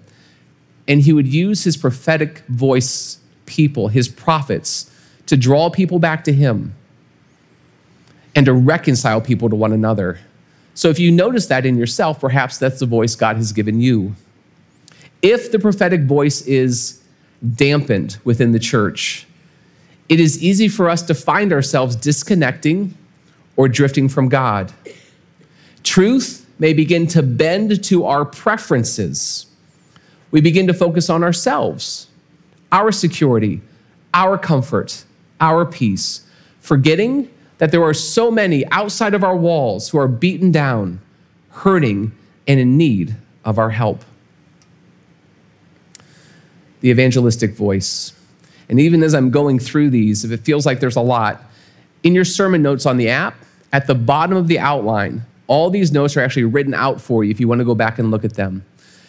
And 0.86 1.00
he 1.00 1.12
would 1.12 1.28
use 1.28 1.64
his 1.64 1.76
prophetic 1.76 2.38
voice 2.48 3.18
people, 3.46 3.88
his 3.88 4.08
prophets, 4.08 4.90
to 5.26 5.36
draw 5.36 5.70
people 5.70 5.98
back 5.98 6.24
to 6.24 6.32
him 6.32 6.74
and 8.34 8.46
to 8.46 8.52
reconcile 8.52 9.20
people 9.20 9.50
to 9.50 9.56
one 9.56 9.72
another. 9.72 10.18
So, 10.74 10.88
if 10.88 10.98
you 10.98 11.10
notice 11.10 11.46
that 11.46 11.66
in 11.66 11.76
yourself, 11.76 12.20
perhaps 12.20 12.58
that's 12.58 12.80
the 12.80 12.86
voice 12.86 13.16
God 13.16 13.36
has 13.36 13.52
given 13.52 13.80
you. 13.80 14.14
If 15.20 15.50
the 15.50 15.58
prophetic 15.58 16.02
voice 16.02 16.42
is 16.42 17.02
dampened 17.54 18.18
within 18.24 18.52
the 18.52 18.58
church, 18.58 19.26
it 20.08 20.20
is 20.20 20.42
easy 20.42 20.68
for 20.68 20.88
us 20.88 21.02
to 21.02 21.14
find 21.14 21.52
ourselves 21.52 21.96
disconnecting 21.96 22.94
or 23.58 23.68
drifting 23.68 24.08
from 24.08 24.28
God. 24.28 24.72
Truth 25.82 26.46
may 26.60 26.72
begin 26.72 27.08
to 27.08 27.22
bend 27.22 27.82
to 27.84 28.04
our 28.04 28.24
preferences. 28.24 29.46
We 30.30 30.40
begin 30.40 30.68
to 30.68 30.74
focus 30.74 31.10
on 31.10 31.24
ourselves, 31.24 32.06
our 32.70 32.92
security, 32.92 33.60
our 34.14 34.38
comfort, 34.38 35.04
our 35.40 35.66
peace, 35.66 36.24
forgetting 36.60 37.30
that 37.58 37.72
there 37.72 37.82
are 37.82 37.94
so 37.94 38.30
many 38.30 38.64
outside 38.70 39.12
of 39.12 39.24
our 39.24 39.36
walls 39.36 39.88
who 39.88 39.98
are 39.98 40.08
beaten 40.08 40.52
down, 40.52 41.00
hurting, 41.50 42.12
and 42.46 42.60
in 42.60 42.78
need 42.78 43.16
of 43.44 43.58
our 43.58 43.70
help. 43.70 44.04
The 46.80 46.90
evangelistic 46.90 47.54
voice. 47.54 48.12
And 48.68 48.78
even 48.78 49.02
as 49.02 49.14
I'm 49.14 49.32
going 49.32 49.58
through 49.58 49.90
these, 49.90 50.24
if 50.24 50.30
it 50.30 50.44
feels 50.44 50.64
like 50.64 50.78
there's 50.78 50.94
a 50.94 51.00
lot, 51.00 51.42
in 52.04 52.14
your 52.14 52.24
sermon 52.24 52.62
notes 52.62 52.86
on 52.86 52.98
the 52.98 53.08
app, 53.08 53.34
at 53.72 53.86
the 53.86 53.94
bottom 53.94 54.36
of 54.36 54.48
the 54.48 54.58
outline, 54.58 55.22
all 55.46 55.70
these 55.70 55.92
notes 55.92 56.16
are 56.16 56.20
actually 56.20 56.44
written 56.44 56.74
out 56.74 57.00
for 57.00 57.24
you 57.24 57.30
if 57.30 57.40
you 57.40 57.48
want 57.48 57.60
to 57.60 57.64
go 57.64 57.74
back 57.74 57.98
and 57.98 58.10
look 58.10 58.24
at 58.24 58.34
them. 58.34 58.64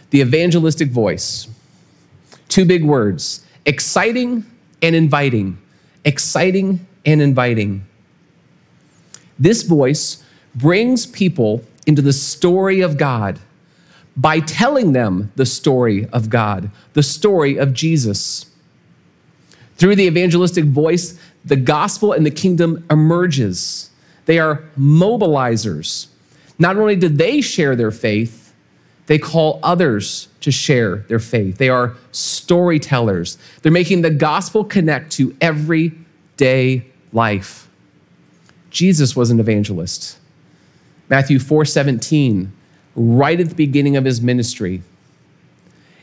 The 0.10 0.22
evangelistic 0.22 0.90
voice. 0.90 1.48
Two 2.48 2.66
big 2.66 2.84
words 2.84 3.46
exciting 3.66 4.46
and 4.82 4.96
inviting. 4.96 5.58
Exciting 6.06 6.86
and 7.06 7.22
inviting. 7.22 7.86
This 9.38 9.64
voice 9.64 10.24
brings 10.56 11.06
people 11.06 11.64
into 11.86 12.02
the 12.02 12.14
story 12.14 12.82
of 12.82 12.98
God 12.98 13.40
by 14.18 14.40
telling 14.42 14.92
them 14.92 15.32
the 15.36 15.46
story 15.46 16.08
of 16.08 16.30
God, 16.30 16.72
the 16.94 17.04
story 17.04 17.58
of 17.58 17.74
Jesus. 17.74 18.46
Through 19.78 19.96
the 19.96 20.08
evangelistic 20.08 20.66
voice, 20.66 21.18
the 21.46 21.56
gospel 21.56 22.12
and 22.12 22.26
the 22.26 22.32
kingdom 22.32 22.86
emerges. 22.92 23.89
They 24.30 24.38
are 24.38 24.62
mobilizers. 24.78 26.06
Not 26.60 26.78
only 26.78 26.96
do 26.96 27.10
they 27.10 27.42
share 27.42 27.76
their 27.76 27.90
faith, 27.90 28.54
they 29.08 29.18
call 29.18 29.60
others 29.64 30.28
to 30.42 30.52
share 30.52 30.98
their 31.08 31.18
faith. 31.18 31.58
They 31.58 31.70
are 31.70 31.96
storytellers. 32.12 33.40
They're 33.64 33.72
making 33.72 34.04
the 34.04 34.12
gospel 34.12 34.64
connect 34.64 35.14
to 35.14 35.36
everyday 35.42 36.86
life. 37.12 37.70
Jesus 38.70 39.16
was 39.16 39.32
an 39.32 39.40
evangelist. 39.40 40.20
Matthew 41.10 41.40
4:17, 41.40 42.52
right 42.96 43.40
at 43.40 43.50
the 43.50 43.56
beginning 43.56 43.98
of 43.98 44.06
his 44.06 44.22
ministry. 44.22 44.84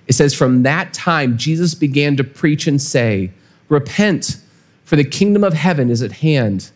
It 0.09 0.15
says 0.15 0.35
from 0.35 0.65
that 0.65 0.93
time 0.93 1.39
Jesus 1.39 1.77
began 1.77 2.17
to 2.17 2.25
preach 2.25 2.67
and 2.67 2.83
say, 2.83 3.31
"Repent, 3.69 4.39
for 4.85 4.97
the 4.97 5.05
kingdom 5.05 5.45
of 5.45 5.55
heaven 5.55 5.91
is 5.91 6.03
at 6.03 6.11
hand." 6.11 6.73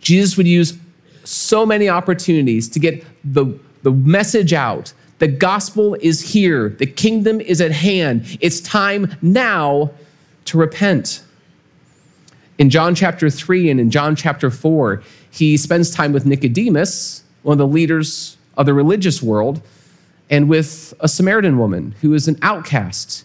Jesus 0.00 0.36
would 0.36 0.46
use 0.46 0.76
so 1.24 1.66
many 1.66 1.88
opportunities 1.88 2.68
to 2.70 2.78
get 2.78 3.04
the, 3.24 3.58
the 3.82 3.90
message 3.90 4.52
out. 4.52 4.92
The 5.18 5.28
gospel 5.28 5.96
is 6.00 6.32
here, 6.32 6.70
the 6.70 6.86
kingdom 6.86 7.40
is 7.40 7.60
at 7.60 7.72
hand. 7.72 8.38
It's 8.40 8.60
time 8.60 9.16
now 9.20 9.90
to 10.46 10.58
repent. 10.58 11.22
In 12.58 12.70
John 12.70 12.94
chapter 12.94 13.30
3 13.30 13.70
and 13.70 13.80
in 13.80 13.90
John 13.90 14.16
chapter 14.16 14.50
4, 14.50 15.02
he 15.30 15.56
spends 15.56 15.90
time 15.90 16.12
with 16.12 16.26
Nicodemus, 16.26 17.22
one 17.42 17.52
of 17.52 17.58
the 17.58 17.66
leaders 17.66 18.36
of 18.56 18.66
the 18.66 18.74
religious 18.74 19.22
world, 19.22 19.60
and 20.30 20.48
with 20.48 20.92
a 21.00 21.08
Samaritan 21.08 21.58
woman 21.58 21.94
who 22.00 22.14
is 22.14 22.26
an 22.28 22.38
outcast, 22.42 23.24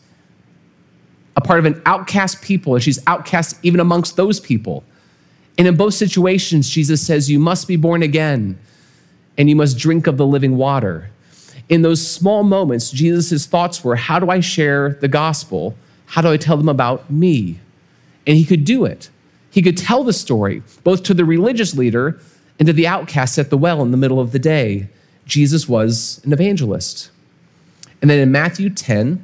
a 1.36 1.42
part 1.42 1.60
of 1.60 1.66
an 1.66 1.82
outcast 1.86 2.42
people, 2.42 2.76
and 2.76 2.84
she's 2.84 3.00
outcast 3.08 3.58
even 3.64 3.80
amongst 3.80 4.16
those 4.16 4.40
people. 4.40 4.84
And 5.58 5.68
in 5.68 5.76
both 5.76 5.94
situations, 5.94 6.70
Jesus 6.70 7.06
says, 7.06 7.30
You 7.30 7.40
must 7.40 7.68
be 7.68 7.76
born 7.76 8.04
again 8.04 8.58
and 9.38 9.50
you 9.50 9.56
must 9.56 9.78
drink 9.78 10.08
of 10.08 10.18
the 10.18 10.26
living 10.26 10.58
water. 10.58 11.10
In 11.70 11.82
those 11.82 12.06
small 12.06 12.44
moments, 12.44 12.92
Jesus' 12.92 13.46
thoughts 13.46 13.84
were, 13.84 13.96
How 13.96 14.20
do 14.20 14.30
I 14.30 14.40
share 14.40 14.90
the 15.02 15.08
gospel? 15.08 15.76
How 16.08 16.22
do 16.22 16.30
I 16.30 16.38
tell 16.38 16.58
them 16.58 16.70
about 16.70 17.10
me? 17.10 17.60
And 18.28 18.38
he 18.38 18.46
could 18.46 18.66
do 18.66 18.86
it. 18.86 19.10
He 19.50 19.62
could 19.62 19.78
tell 19.78 20.04
the 20.04 20.14
story, 20.14 20.64
both 20.84 21.04
to 21.04 21.14
the 21.14 21.26
religious 21.26 21.76
leader 21.76 22.20
and 22.60 22.68
to 22.68 22.74
the 22.74 22.88
outcast 22.88 23.38
at 23.38 23.50
the 23.50 23.58
well 23.58 23.82
in 23.82 23.92
the 23.92 23.98
middle 23.98 24.20
of 24.20 24.32
the 24.32 24.40
day. 24.40 24.88
Jesus 25.26 25.68
was 25.70 26.22
an 26.24 26.34
evangelist. 26.34 27.12
And 28.02 28.10
then 28.10 28.20
in 28.20 28.32
Matthew 28.32 28.70
10, 28.70 29.24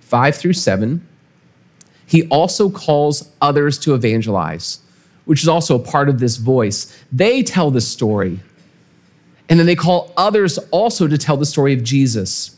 5 0.00 0.36
through 0.36 0.52
7, 0.54 1.06
he 2.06 2.26
also 2.28 2.70
calls 2.70 3.30
others 3.40 3.78
to 3.80 3.94
evangelize 3.94 4.80
which 5.28 5.42
is 5.42 5.48
also 5.48 5.76
a 5.76 5.78
part 5.78 6.08
of 6.08 6.20
this 6.20 6.38
voice. 6.38 6.98
They 7.12 7.42
tell 7.42 7.70
the 7.70 7.82
story. 7.82 8.40
And 9.50 9.60
then 9.60 9.66
they 9.66 9.76
call 9.76 10.10
others 10.16 10.56
also 10.70 11.06
to 11.06 11.18
tell 11.18 11.36
the 11.36 11.44
story 11.44 11.74
of 11.74 11.84
Jesus. 11.84 12.56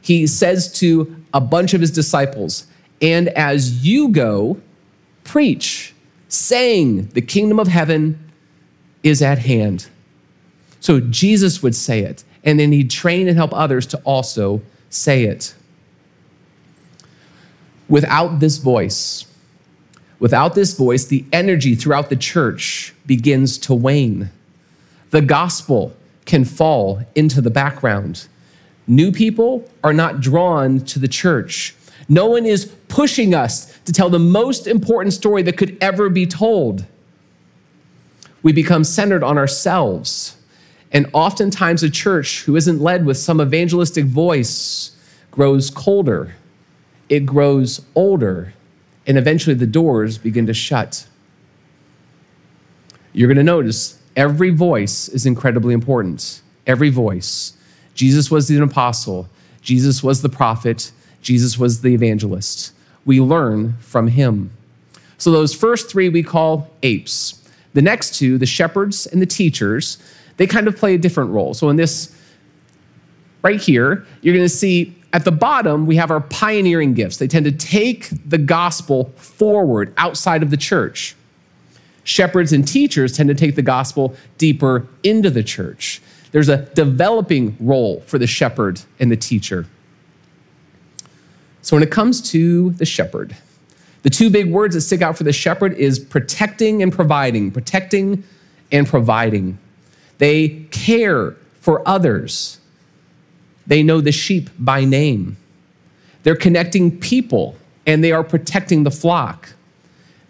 He 0.00 0.26
says 0.26 0.72
to 0.78 1.14
a 1.34 1.42
bunch 1.42 1.74
of 1.74 1.82
his 1.82 1.90
disciples, 1.90 2.66
And 3.02 3.28
as 3.28 3.84
you 3.84 4.08
go, 4.08 4.58
preach 5.24 5.94
saying, 6.30 7.08
The 7.08 7.20
kingdom 7.20 7.60
of 7.60 7.68
heaven 7.68 8.18
is 9.02 9.20
at 9.20 9.40
hand. 9.40 9.86
So 10.80 11.00
Jesus 11.00 11.62
would 11.62 11.74
say 11.74 12.00
it, 12.00 12.24
and 12.44 12.58
then 12.58 12.72
he'd 12.72 12.90
train 12.90 13.28
and 13.28 13.36
help 13.36 13.52
others 13.52 13.86
to 13.88 13.98
also 14.04 14.62
say 14.88 15.24
it. 15.24 15.54
Without 17.90 18.40
this 18.40 18.56
voice, 18.56 19.26
without 20.18 20.54
this 20.54 20.76
voice, 20.76 21.04
the 21.04 21.24
energy 21.32 21.74
throughout 21.74 22.08
the 22.08 22.16
church 22.16 22.94
begins 23.06 23.58
to 23.58 23.74
wane. 23.74 24.30
The 25.10 25.22
gospel 25.22 25.94
can 26.24 26.44
fall 26.44 27.02
into 27.14 27.40
the 27.40 27.50
background. 27.50 28.26
New 28.86 29.12
people 29.12 29.68
are 29.82 29.92
not 29.92 30.20
drawn 30.20 30.80
to 30.80 30.98
the 30.98 31.08
church. 31.08 31.74
No 32.08 32.26
one 32.26 32.46
is 32.46 32.66
pushing 32.88 33.34
us 33.34 33.76
to 33.80 33.92
tell 33.92 34.10
the 34.10 34.18
most 34.18 34.66
important 34.66 35.12
story 35.12 35.42
that 35.42 35.56
could 35.56 35.76
ever 35.80 36.08
be 36.08 36.26
told. 36.26 36.84
We 38.42 38.52
become 38.52 38.84
centered 38.84 39.22
on 39.22 39.38
ourselves. 39.38 40.36
And 40.92 41.10
oftentimes, 41.12 41.82
a 41.82 41.90
church 41.90 42.42
who 42.42 42.54
isn't 42.54 42.80
led 42.80 43.04
with 43.04 43.16
some 43.16 43.40
evangelistic 43.40 44.04
voice 44.04 44.96
grows 45.30 45.68
colder, 45.68 46.34
it 47.08 47.26
grows 47.26 47.84
older, 47.94 48.54
and 49.06 49.16
eventually 49.16 49.54
the 49.54 49.66
doors 49.66 50.18
begin 50.18 50.46
to 50.46 50.54
shut. 50.54 51.06
You're 53.12 53.28
going 53.28 53.36
to 53.36 53.42
notice 53.42 54.00
every 54.16 54.50
voice 54.50 55.08
is 55.08 55.26
incredibly 55.26 55.74
important. 55.74 56.42
Every 56.66 56.90
voice. 56.90 57.54
Jesus 57.94 58.30
was 58.30 58.48
the 58.48 58.62
apostle, 58.62 59.28
Jesus 59.62 60.02
was 60.02 60.20
the 60.22 60.28
prophet, 60.28 60.92
Jesus 61.22 61.58
was 61.58 61.80
the 61.80 61.94
evangelist. 61.94 62.72
We 63.04 63.20
learn 63.20 63.76
from 63.78 64.08
him. 64.08 64.50
So, 65.18 65.30
those 65.30 65.54
first 65.54 65.90
three 65.90 66.08
we 66.08 66.22
call 66.22 66.70
apes. 66.82 67.42
The 67.72 67.82
next 67.82 68.16
two, 68.16 68.36
the 68.36 68.46
shepherds 68.46 69.06
and 69.06 69.22
the 69.22 69.26
teachers, 69.26 69.98
they 70.36 70.46
kind 70.46 70.68
of 70.68 70.76
play 70.76 70.94
a 70.94 70.98
different 70.98 71.30
role. 71.30 71.54
So, 71.54 71.70
in 71.70 71.76
this 71.76 72.14
right 73.42 73.60
here, 73.60 74.04
you're 74.20 74.34
going 74.34 74.44
to 74.44 74.48
see 74.48 74.95
at 75.12 75.24
the 75.24 75.32
bottom, 75.32 75.86
we 75.86 75.96
have 75.96 76.10
our 76.10 76.20
pioneering 76.20 76.94
gifts. 76.94 77.16
They 77.16 77.28
tend 77.28 77.44
to 77.46 77.52
take 77.52 78.10
the 78.28 78.38
gospel 78.38 79.12
forward 79.16 79.94
outside 79.96 80.42
of 80.42 80.50
the 80.50 80.56
church. 80.56 81.14
Shepherds 82.04 82.52
and 82.52 82.66
teachers 82.66 83.16
tend 83.16 83.28
to 83.28 83.34
take 83.34 83.56
the 83.56 83.62
gospel 83.62 84.14
deeper 84.38 84.86
into 85.02 85.30
the 85.30 85.42
church. 85.42 86.00
There's 86.32 86.48
a 86.48 86.58
developing 86.74 87.56
role 87.60 88.00
for 88.06 88.18
the 88.18 88.26
shepherd 88.26 88.80
and 89.00 89.10
the 89.10 89.16
teacher. 89.16 89.66
So 91.62 91.76
when 91.76 91.82
it 91.82 91.90
comes 91.90 92.20
to 92.30 92.70
the 92.72 92.84
shepherd, 92.84 93.36
the 94.02 94.10
two 94.10 94.30
big 94.30 94.52
words 94.52 94.74
that 94.74 94.82
stick 94.82 95.02
out 95.02 95.16
for 95.16 95.24
the 95.24 95.32
shepherd 95.32 95.72
is 95.74 95.98
protecting 95.98 96.82
and 96.82 96.92
providing, 96.92 97.50
protecting 97.50 98.22
and 98.70 98.86
providing. 98.86 99.58
They 100.18 100.66
care 100.70 101.36
for 101.60 101.82
others. 101.88 102.60
They 103.66 103.82
know 103.82 104.00
the 104.00 104.12
sheep 104.12 104.50
by 104.58 104.84
name. 104.84 105.36
They're 106.22 106.36
connecting 106.36 106.98
people 106.98 107.56
and 107.86 108.02
they 108.02 108.12
are 108.12 108.24
protecting 108.24 108.82
the 108.82 108.90
flock. 108.90 109.50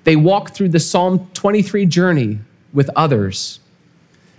They 0.05 0.17
walk 0.17 0.51
through 0.51 0.69
the 0.69 0.81
Psalm 0.81 1.29
23 1.35 1.87
journey 1.87 2.39
with 2.73 2.91
others. 2.95 3.61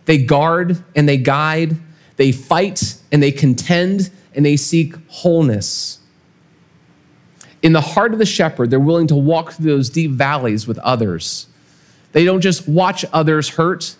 They 0.05 0.17
guard 0.17 0.83
and 0.95 1.09
they 1.09 1.17
guide, 1.17 1.75
they 2.15 2.31
fight 2.31 2.97
and 3.11 3.21
they 3.21 3.31
contend, 3.31 4.09
and 4.33 4.45
they 4.45 4.55
seek 4.55 4.95
wholeness. 5.07 5.99
In 7.63 7.73
the 7.73 7.81
heart 7.81 8.13
of 8.13 8.19
the 8.19 8.25
shepherd, 8.25 8.69
they're 8.69 8.79
willing 8.79 9.07
to 9.07 9.15
walk 9.15 9.53
through 9.53 9.65
those 9.65 9.89
deep 9.89 10.11
valleys 10.11 10.67
with 10.67 10.77
others. 10.79 11.47
They 12.11 12.23
don't 12.23 12.41
just 12.41 12.67
watch 12.67 13.03
others 13.11 13.49
hurt, 13.49 13.95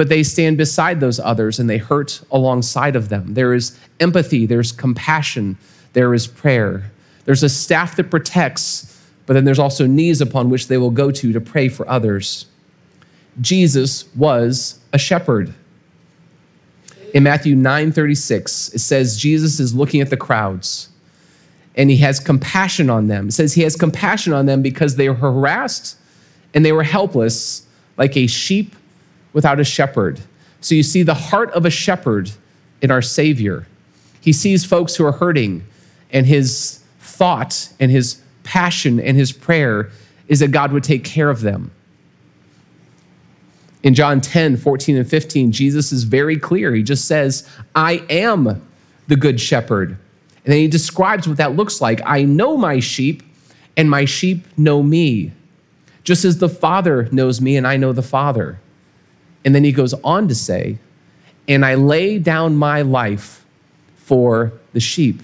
but 0.00 0.08
they 0.08 0.22
stand 0.22 0.56
beside 0.56 0.98
those 0.98 1.20
others 1.20 1.58
and 1.58 1.68
they 1.68 1.76
hurt 1.76 2.22
alongside 2.30 2.96
of 2.96 3.10
them. 3.10 3.34
There 3.34 3.52
is 3.52 3.78
empathy, 4.00 4.46
there's 4.46 4.72
compassion, 4.72 5.58
there 5.92 6.14
is 6.14 6.26
prayer. 6.26 6.90
There's 7.26 7.42
a 7.42 7.50
staff 7.50 7.96
that 7.96 8.10
protects, 8.10 8.98
but 9.26 9.34
then 9.34 9.44
there's 9.44 9.58
also 9.58 9.86
knees 9.86 10.22
upon 10.22 10.48
which 10.48 10.68
they 10.68 10.78
will 10.78 10.90
go 10.90 11.10
to 11.10 11.34
to 11.34 11.38
pray 11.42 11.68
for 11.68 11.86
others. 11.86 12.46
Jesus 13.42 14.08
was 14.16 14.80
a 14.94 14.98
shepherd. 14.98 15.52
In 17.12 17.22
Matthew 17.22 17.54
9:36, 17.54 18.74
it 18.74 18.78
says 18.78 19.18
Jesus 19.18 19.60
is 19.60 19.74
looking 19.74 20.00
at 20.00 20.08
the 20.08 20.16
crowds 20.16 20.88
and 21.76 21.90
he 21.90 21.98
has 21.98 22.18
compassion 22.18 22.88
on 22.88 23.08
them. 23.08 23.28
It 23.28 23.32
says 23.32 23.52
he 23.52 23.64
has 23.64 23.76
compassion 23.76 24.32
on 24.32 24.46
them 24.46 24.62
because 24.62 24.96
they 24.96 25.10
were 25.10 25.14
harassed 25.16 25.98
and 26.54 26.64
they 26.64 26.72
were 26.72 26.84
helpless 26.84 27.66
like 27.98 28.16
a 28.16 28.26
sheep 28.26 28.74
without 29.32 29.60
a 29.60 29.64
shepherd. 29.64 30.20
So 30.60 30.74
you 30.74 30.82
see 30.82 31.02
the 31.02 31.14
heart 31.14 31.50
of 31.52 31.64
a 31.64 31.70
shepherd 31.70 32.30
in 32.82 32.90
our 32.90 33.02
Savior. 33.02 33.66
He 34.20 34.32
sees 34.32 34.64
folks 34.64 34.96
who 34.96 35.06
are 35.06 35.12
hurting, 35.12 35.64
and 36.12 36.26
his 36.26 36.82
thought 37.00 37.72
and 37.80 37.90
his 37.90 38.22
passion 38.44 39.00
and 39.00 39.16
his 39.16 39.32
prayer 39.32 39.90
is 40.28 40.40
that 40.40 40.52
God 40.52 40.72
would 40.72 40.84
take 40.84 41.04
care 41.04 41.30
of 41.30 41.40
them. 41.40 41.70
In 43.82 43.94
John 43.94 44.20
10, 44.20 44.58
14, 44.58 44.96
and 44.96 45.08
15, 45.08 45.52
Jesus 45.52 45.90
is 45.90 46.04
very 46.04 46.36
clear. 46.36 46.74
He 46.74 46.82
just 46.82 47.06
says, 47.06 47.48
I 47.74 48.04
am 48.10 48.66
the 49.08 49.16
good 49.16 49.40
shepherd. 49.40 49.90
And 50.44 50.52
then 50.52 50.58
he 50.58 50.68
describes 50.68 51.26
what 51.26 51.38
that 51.38 51.56
looks 51.56 51.80
like. 51.80 52.00
I 52.04 52.22
know 52.22 52.56
my 52.56 52.80
sheep, 52.80 53.22
and 53.76 53.88
my 53.88 54.04
sheep 54.04 54.46
know 54.58 54.82
me, 54.82 55.32
just 56.04 56.24
as 56.24 56.38
the 56.38 56.48
Father 56.48 57.08
knows 57.10 57.40
me, 57.40 57.56
and 57.56 57.66
I 57.66 57.76
know 57.76 57.92
the 57.92 58.02
Father. 58.02 58.58
And 59.44 59.54
then 59.54 59.64
he 59.64 59.72
goes 59.72 59.94
on 60.04 60.28
to 60.28 60.34
say, 60.34 60.78
and 61.48 61.64
I 61.64 61.74
lay 61.74 62.18
down 62.18 62.56
my 62.56 62.82
life 62.82 63.44
for 63.96 64.52
the 64.72 64.80
sheep. 64.80 65.22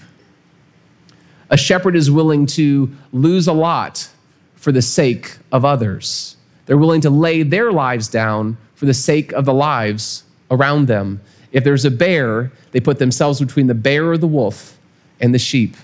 A 1.49 1.57
shepherd 1.57 1.95
is 1.95 2.11
willing 2.11 2.45
to 2.47 2.91
lose 3.13 3.47
a 3.47 3.53
lot 3.53 4.09
for 4.55 4.71
the 4.71 4.81
sake 4.81 5.37
of 5.51 5.63
others. 5.63 6.35
They're 6.65 6.77
willing 6.77 7.01
to 7.01 7.09
lay 7.09 7.43
their 7.43 7.71
lives 7.71 8.07
down 8.07 8.57
for 8.75 8.85
the 8.85 8.93
sake 8.93 9.31
of 9.31 9.45
the 9.45 9.53
lives 9.53 10.23
around 10.51 10.87
them. 10.87 11.21
If 11.51 11.63
there's 11.63 11.85
a 11.85 11.91
bear, 11.91 12.51
they 12.71 12.79
put 12.79 12.99
themselves 12.99 13.39
between 13.39 13.67
the 13.67 13.73
bear 13.73 14.11
or 14.11 14.17
the 14.17 14.27
wolf 14.27 14.77
and 15.21 15.33
the 15.33 15.39
sheep. 15.39 15.75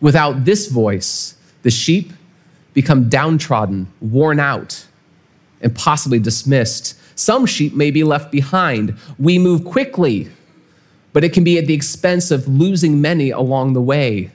Without 0.00 0.44
this 0.44 0.68
voice, 0.68 1.36
the 1.62 1.70
sheep 1.70 2.12
become 2.74 3.08
downtrodden, 3.08 3.86
worn 4.00 4.40
out, 4.40 4.85
and 5.66 5.74
possibly 5.74 6.20
dismissed. 6.20 6.96
Some 7.18 7.44
sheep 7.44 7.74
may 7.74 7.90
be 7.90 8.04
left 8.04 8.30
behind. 8.30 8.96
We 9.18 9.36
move 9.36 9.64
quickly, 9.64 10.28
but 11.12 11.24
it 11.24 11.32
can 11.32 11.42
be 11.42 11.58
at 11.58 11.66
the 11.66 11.74
expense 11.74 12.30
of 12.30 12.46
losing 12.46 13.00
many 13.00 13.30
along 13.30 13.72
the 13.72 13.80
way. 13.82 14.30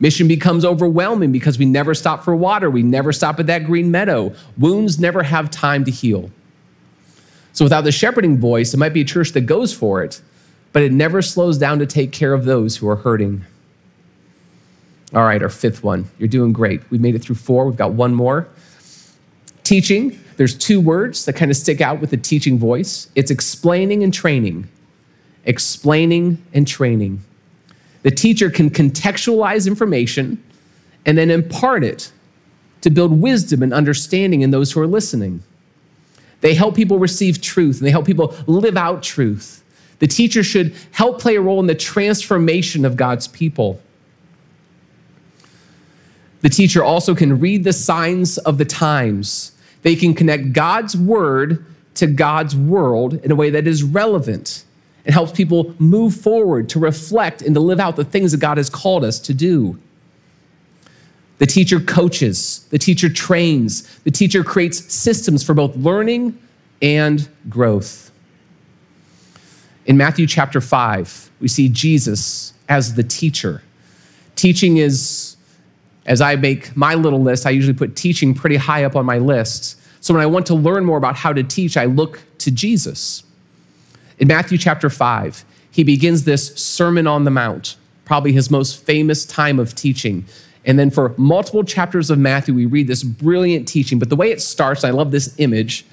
Mission 0.00 0.28
becomes 0.28 0.66
overwhelming 0.66 1.32
because 1.32 1.58
we 1.58 1.64
never 1.64 1.94
stop 1.94 2.24
for 2.24 2.36
water. 2.36 2.68
We 2.68 2.82
never 2.82 3.10
stop 3.10 3.40
at 3.40 3.46
that 3.46 3.64
green 3.64 3.90
meadow. 3.90 4.34
Wounds 4.58 5.00
never 5.00 5.22
have 5.22 5.50
time 5.50 5.82
to 5.86 5.90
heal. 5.90 6.30
So, 7.54 7.64
without 7.64 7.84
the 7.84 7.92
shepherding 7.92 8.38
voice, 8.38 8.74
it 8.74 8.76
might 8.76 8.92
be 8.92 9.00
a 9.00 9.04
church 9.04 9.32
that 9.32 9.42
goes 9.42 9.72
for 9.72 10.04
it, 10.04 10.20
but 10.74 10.82
it 10.82 10.92
never 10.92 11.22
slows 11.22 11.56
down 11.56 11.78
to 11.78 11.86
take 11.86 12.12
care 12.12 12.34
of 12.34 12.44
those 12.44 12.76
who 12.76 12.86
are 12.86 12.96
hurting. 12.96 13.46
All 15.14 15.24
right, 15.24 15.42
our 15.42 15.48
fifth 15.48 15.82
one. 15.82 16.10
You're 16.18 16.28
doing 16.28 16.52
great. 16.52 16.82
We've 16.90 17.00
made 17.00 17.14
it 17.14 17.22
through 17.22 17.36
four. 17.36 17.64
We've 17.64 17.78
got 17.78 17.92
one 17.92 18.14
more. 18.14 18.46
Teaching. 19.64 20.18
There's 20.40 20.56
two 20.56 20.80
words 20.80 21.26
that 21.26 21.34
kind 21.34 21.50
of 21.50 21.56
stick 21.58 21.82
out 21.82 22.00
with 22.00 22.08
the 22.08 22.16
teaching 22.16 22.58
voice 22.58 23.10
it's 23.14 23.30
explaining 23.30 24.02
and 24.02 24.10
training. 24.10 24.70
Explaining 25.44 26.42
and 26.54 26.66
training. 26.66 27.20
The 28.04 28.10
teacher 28.10 28.48
can 28.48 28.70
contextualize 28.70 29.66
information 29.66 30.42
and 31.04 31.18
then 31.18 31.30
impart 31.30 31.84
it 31.84 32.10
to 32.80 32.88
build 32.88 33.20
wisdom 33.20 33.62
and 33.62 33.74
understanding 33.74 34.40
in 34.40 34.50
those 34.50 34.72
who 34.72 34.80
are 34.80 34.86
listening. 34.86 35.42
They 36.40 36.54
help 36.54 36.74
people 36.74 36.98
receive 36.98 37.42
truth 37.42 37.76
and 37.76 37.86
they 37.86 37.90
help 37.90 38.06
people 38.06 38.34
live 38.46 38.78
out 38.78 39.02
truth. 39.02 39.62
The 39.98 40.06
teacher 40.06 40.42
should 40.42 40.74
help 40.92 41.20
play 41.20 41.36
a 41.36 41.42
role 41.42 41.60
in 41.60 41.66
the 41.66 41.74
transformation 41.74 42.86
of 42.86 42.96
God's 42.96 43.28
people. 43.28 43.78
The 46.40 46.48
teacher 46.48 46.82
also 46.82 47.14
can 47.14 47.40
read 47.40 47.64
the 47.64 47.74
signs 47.74 48.38
of 48.38 48.56
the 48.56 48.64
times. 48.64 49.52
They 49.82 49.96
can 49.96 50.14
connect 50.14 50.52
God's 50.52 50.96
word 50.96 51.64
to 51.94 52.06
God's 52.06 52.54
world 52.54 53.14
in 53.24 53.30
a 53.30 53.34
way 53.34 53.50
that 53.50 53.66
is 53.66 53.82
relevant 53.82 54.64
it 55.04 55.12
helps 55.12 55.32
people 55.32 55.74
move 55.78 56.14
forward 56.14 56.68
to 56.70 56.78
reflect 56.78 57.42
and 57.42 57.54
to 57.54 57.60
live 57.60 57.80
out 57.80 57.96
the 57.96 58.04
things 58.04 58.32
that 58.32 58.40
God 58.40 58.58
has 58.58 58.68
called 58.68 59.04
us 59.04 59.18
to 59.20 59.34
do. 59.34 59.78
The 61.38 61.46
teacher 61.46 61.80
coaches, 61.80 62.66
the 62.70 62.78
teacher 62.78 63.08
trains, 63.08 63.98
the 64.00 64.10
teacher 64.10 64.44
creates 64.44 64.92
systems 64.92 65.42
for 65.42 65.54
both 65.54 65.74
learning 65.74 66.38
and 66.82 67.28
growth. 67.48 68.10
In 69.86 69.96
Matthew 69.96 70.26
chapter 70.26 70.60
5, 70.60 71.30
we 71.40 71.48
see 71.48 71.70
Jesus 71.70 72.52
as 72.68 72.94
the 72.94 73.02
teacher. 73.02 73.62
Teaching 74.36 74.76
is 74.76 75.29
as 76.10 76.20
I 76.20 76.34
make 76.34 76.76
my 76.76 76.94
little 76.94 77.22
list, 77.22 77.46
I 77.46 77.50
usually 77.50 77.78
put 77.78 77.94
teaching 77.94 78.34
pretty 78.34 78.56
high 78.56 78.82
up 78.82 78.96
on 78.96 79.06
my 79.06 79.18
list. 79.18 79.80
So 80.00 80.12
when 80.12 80.20
I 80.20 80.26
want 80.26 80.44
to 80.46 80.56
learn 80.56 80.84
more 80.84 80.98
about 80.98 81.14
how 81.14 81.32
to 81.32 81.44
teach, 81.44 81.76
I 81.76 81.84
look 81.84 82.20
to 82.38 82.50
Jesus. 82.50 83.22
In 84.18 84.26
Matthew 84.26 84.58
chapter 84.58 84.90
5, 84.90 85.44
he 85.70 85.84
begins 85.84 86.24
this 86.24 86.52
Sermon 86.56 87.06
on 87.06 87.22
the 87.22 87.30
Mount, 87.30 87.76
probably 88.06 88.32
his 88.32 88.50
most 88.50 88.84
famous 88.84 89.24
time 89.24 89.60
of 89.60 89.76
teaching. 89.76 90.24
And 90.64 90.80
then 90.80 90.90
for 90.90 91.14
multiple 91.16 91.62
chapters 91.62 92.10
of 92.10 92.18
Matthew, 92.18 92.54
we 92.54 92.66
read 92.66 92.88
this 92.88 93.04
brilliant 93.04 93.68
teaching. 93.68 94.00
But 94.00 94.08
the 94.08 94.16
way 94.16 94.32
it 94.32 94.42
starts, 94.42 94.82
I 94.82 94.90
love 94.90 95.12
this 95.12 95.32
image, 95.38 95.86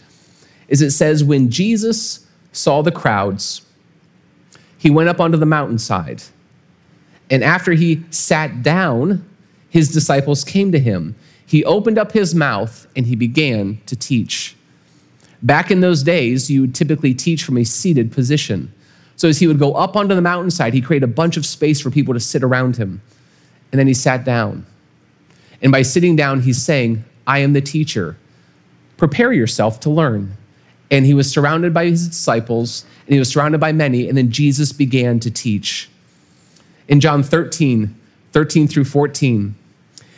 is 0.67 0.81
it 0.81 0.91
says, 0.91 1.23
When 1.23 1.51
Jesus 1.51 2.25
saw 2.53 2.81
the 2.81 2.91
crowds, 2.91 3.61
he 4.79 4.89
went 4.89 5.09
up 5.09 5.19
onto 5.19 5.37
the 5.37 5.45
mountainside. 5.45 6.23
And 7.29 7.43
after 7.43 7.73
he 7.73 8.03
sat 8.09 8.63
down, 8.63 9.23
his 9.77 9.89
disciples 9.89 10.43
came 10.43 10.71
to 10.71 10.79
him. 10.79 11.15
He 11.45 11.63
opened 11.63 11.99
up 11.99 12.11
his 12.11 12.33
mouth 12.33 12.87
and 12.95 13.05
he 13.05 13.15
began 13.15 13.79
to 13.85 13.95
teach. 13.95 14.55
Back 15.43 15.69
in 15.69 15.81
those 15.81 16.01
days, 16.01 16.49
you 16.49 16.61
would 16.61 16.73
typically 16.73 17.13
teach 17.13 17.43
from 17.43 17.59
a 17.59 17.63
seated 17.63 18.11
position. 18.11 18.73
So 19.17 19.29
as 19.29 19.37
he 19.37 19.45
would 19.45 19.59
go 19.59 19.73
up 19.73 19.95
onto 19.95 20.15
the 20.15 20.21
mountainside, 20.21 20.73
he 20.73 20.81
created 20.81 21.07
a 21.07 21.13
bunch 21.13 21.37
of 21.37 21.45
space 21.45 21.79
for 21.79 21.91
people 21.91 22.15
to 22.15 22.19
sit 22.19 22.43
around 22.43 22.77
him. 22.77 23.03
And 23.71 23.77
then 23.77 23.85
he 23.85 23.93
sat 23.93 24.25
down. 24.25 24.65
And 25.61 25.71
by 25.71 25.83
sitting 25.83 26.15
down, 26.15 26.41
he's 26.41 26.59
saying, 26.59 27.05
I 27.27 27.39
am 27.39 27.53
the 27.53 27.61
teacher. 27.61 28.17
Prepare 28.97 29.31
yourself 29.31 29.79
to 29.81 29.91
learn. 29.91 30.37
And 30.89 31.05
he 31.05 31.13
was 31.13 31.29
surrounded 31.29 31.71
by 31.71 31.85
his 31.85 32.07
disciples, 32.07 32.83
and 33.05 33.13
he 33.13 33.19
was 33.19 33.29
surrounded 33.29 33.59
by 33.59 33.73
many, 33.73 34.09
and 34.09 34.17
then 34.17 34.31
Jesus 34.31 34.71
began 34.71 35.19
to 35.19 35.29
teach. 35.29 35.87
In 36.87 36.99
John 36.99 37.21
13, 37.21 37.93
13 38.31 38.67
through 38.67 38.85
14, 38.85 39.53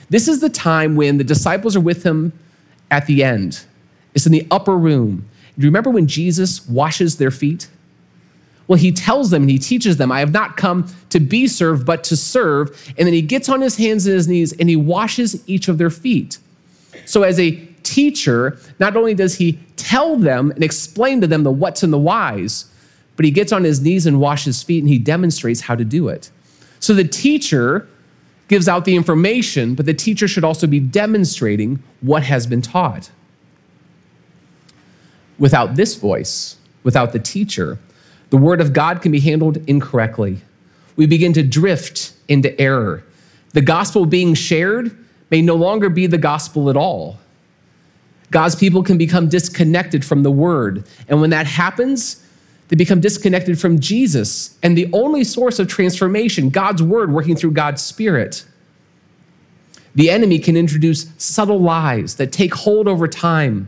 this 0.09 0.27
is 0.27 0.39
the 0.39 0.49
time 0.49 0.95
when 0.95 1.17
the 1.17 1.23
disciples 1.23 1.75
are 1.75 1.81
with 1.81 2.03
him 2.03 2.33
at 2.91 3.05
the 3.05 3.23
end. 3.23 3.63
It's 4.13 4.25
in 4.25 4.31
the 4.31 4.47
upper 4.49 4.77
room. 4.77 5.29
Do 5.57 5.65
you 5.65 5.69
remember 5.69 5.89
when 5.89 6.07
Jesus 6.07 6.67
washes 6.67 7.17
their 7.17 7.31
feet? 7.31 7.67
Well, 8.67 8.77
he 8.77 8.91
tells 8.91 9.31
them 9.31 9.43
and 9.43 9.49
he 9.49 9.57
teaches 9.57 9.97
them, 9.97 10.11
I 10.11 10.19
have 10.19 10.31
not 10.31 10.55
come 10.55 10.87
to 11.09 11.19
be 11.19 11.47
served, 11.47 11.85
but 11.85 12.03
to 12.05 12.15
serve. 12.15 12.69
And 12.97 13.07
then 13.07 13.13
he 13.13 13.21
gets 13.21 13.49
on 13.49 13.61
his 13.61 13.77
hands 13.77 14.05
and 14.05 14.15
his 14.15 14.27
knees 14.27 14.53
and 14.53 14.69
he 14.69 14.75
washes 14.75 15.47
each 15.49 15.67
of 15.67 15.77
their 15.79 15.89
feet. 15.89 16.37
So, 17.05 17.23
as 17.23 17.39
a 17.39 17.51
teacher, 17.81 18.59
not 18.79 18.95
only 18.95 19.15
does 19.15 19.35
he 19.35 19.59
tell 19.75 20.17
them 20.17 20.51
and 20.51 20.63
explain 20.63 21.21
to 21.21 21.27
them 21.27 21.43
the 21.43 21.51
what's 21.51 21.81
and 21.81 21.91
the 21.91 21.97
whys, 21.97 22.65
but 23.15 23.25
he 23.25 23.31
gets 23.31 23.51
on 23.51 23.63
his 23.63 23.81
knees 23.81 24.05
and 24.05 24.19
washes 24.19 24.61
feet 24.61 24.83
and 24.83 24.89
he 24.89 24.99
demonstrates 24.99 25.61
how 25.61 25.75
to 25.75 25.83
do 25.83 26.07
it. 26.07 26.29
So, 26.79 26.93
the 26.93 27.03
teacher 27.03 27.87
gives 28.49 28.67
out 28.67 28.83
the 28.83 28.95
information, 28.95 29.75
but 29.75 29.85
the 29.85 29.93
teacher 29.93 30.27
should 30.27 30.43
also 30.43 30.67
be 30.67 30.79
demonstrating 30.79 31.81
what 32.01 32.23
has 32.23 32.45
been 32.45 32.61
taught. 32.61 33.11
Without 35.37 35.75
this 35.75 35.95
voice, 35.95 36.57
without 36.83 37.13
the 37.13 37.19
teacher, 37.19 37.77
the 38.31 38.37
word 38.37 38.59
of 38.59 38.73
God 38.73 39.01
can 39.01 39.11
be 39.11 39.19
handled 39.19 39.57
incorrectly. 39.67 40.41
We 40.95 41.05
begin 41.05 41.31
to 41.33 41.43
drift 41.43 42.13
into 42.27 42.59
error. 42.59 43.03
The 43.53 43.61
gospel 43.61 44.05
being 44.05 44.33
shared 44.33 44.95
may 45.29 45.41
no 45.41 45.55
longer 45.55 45.89
be 45.89 46.07
the 46.07 46.17
gospel 46.17 46.69
at 46.69 46.75
all. 46.75 47.19
God's 48.31 48.55
people 48.55 48.83
can 48.83 48.97
become 48.97 49.29
disconnected 49.29 50.03
from 50.03 50.23
the 50.23 50.31
word. 50.31 50.85
And 51.07 51.21
when 51.21 51.29
that 51.29 51.45
happens, 51.45 52.23
they 52.69 52.75
become 52.75 53.01
disconnected 53.01 53.59
from 53.59 53.79
Jesus 53.79 54.57
and 54.61 54.77
the 54.77 54.89
only 54.93 55.23
source 55.23 55.59
of 55.59 55.67
transformation, 55.67 56.49
God's 56.49 56.81
word 56.81 57.11
working 57.11 57.35
through 57.35 57.51
God's 57.51 57.81
spirit. 57.81 58.45
The 59.95 60.11
enemy 60.11 60.37
can 60.39 60.55
introduce 60.55 61.11
subtle 61.17 61.59
lies 61.59 62.15
that 62.15 62.31
take 62.31 62.53
hold 62.53 62.87
over 62.87 63.07
time, 63.07 63.67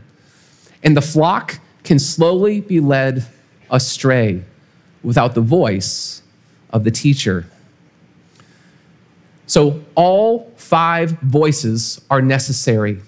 and 0.84 0.96
the 0.96 1.02
flock 1.02 1.58
can 1.82 1.98
slowly 1.98 2.60
be 2.60 2.78
led 2.78 3.26
astray 3.70 4.42
without 5.02 5.34
the 5.34 5.40
voice 5.40 6.22
of 6.70 6.84
the 6.84 6.92
teacher. 6.92 7.44
So, 9.46 9.84
all 9.96 10.52
five 10.56 11.10
voices 11.20 12.00
are 12.08 12.22
necessary. 12.22 13.00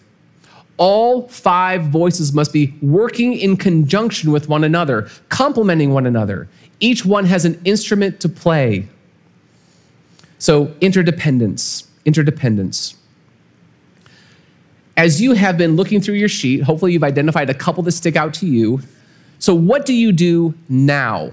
All 0.76 1.28
five 1.28 1.84
voices 1.84 2.32
must 2.32 2.52
be 2.52 2.74
working 2.82 3.34
in 3.34 3.56
conjunction 3.56 4.32
with 4.32 4.48
one 4.48 4.64
another, 4.64 5.08
complementing 5.28 5.92
one 5.92 6.06
another. 6.06 6.48
Each 6.80 7.04
one 7.04 7.24
has 7.26 7.44
an 7.44 7.60
instrument 7.64 8.20
to 8.20 8.28
play. 8.28 8.88
So, 10.38 10.74
interdependence, 10.80 11.88
interdependence. 12.04 12.96
As 14.96 15.20
you 15.20 15.32
have 15.32 15.56
been 15.56 15.76
looking 15.76 16.00
through 16.00 16.16
your 16.16 16.28
sheet, 16.28 16.62
hopefully 16.62 16.92
you've 16.92 17.04
identified 17.04 17.50
a 17.50 17.54
couple 17.54 17.82
that 17.84 17.92
stick 17.92 18.16
out 18.16 18.34
to 18.34 18.46
you. 18.46 18.80
So, 19.38 19.54
what 19.54 19.86
do 19.86 19.94
you 19.94 20.12
do 20.12 20.54
now? 20.68 21.32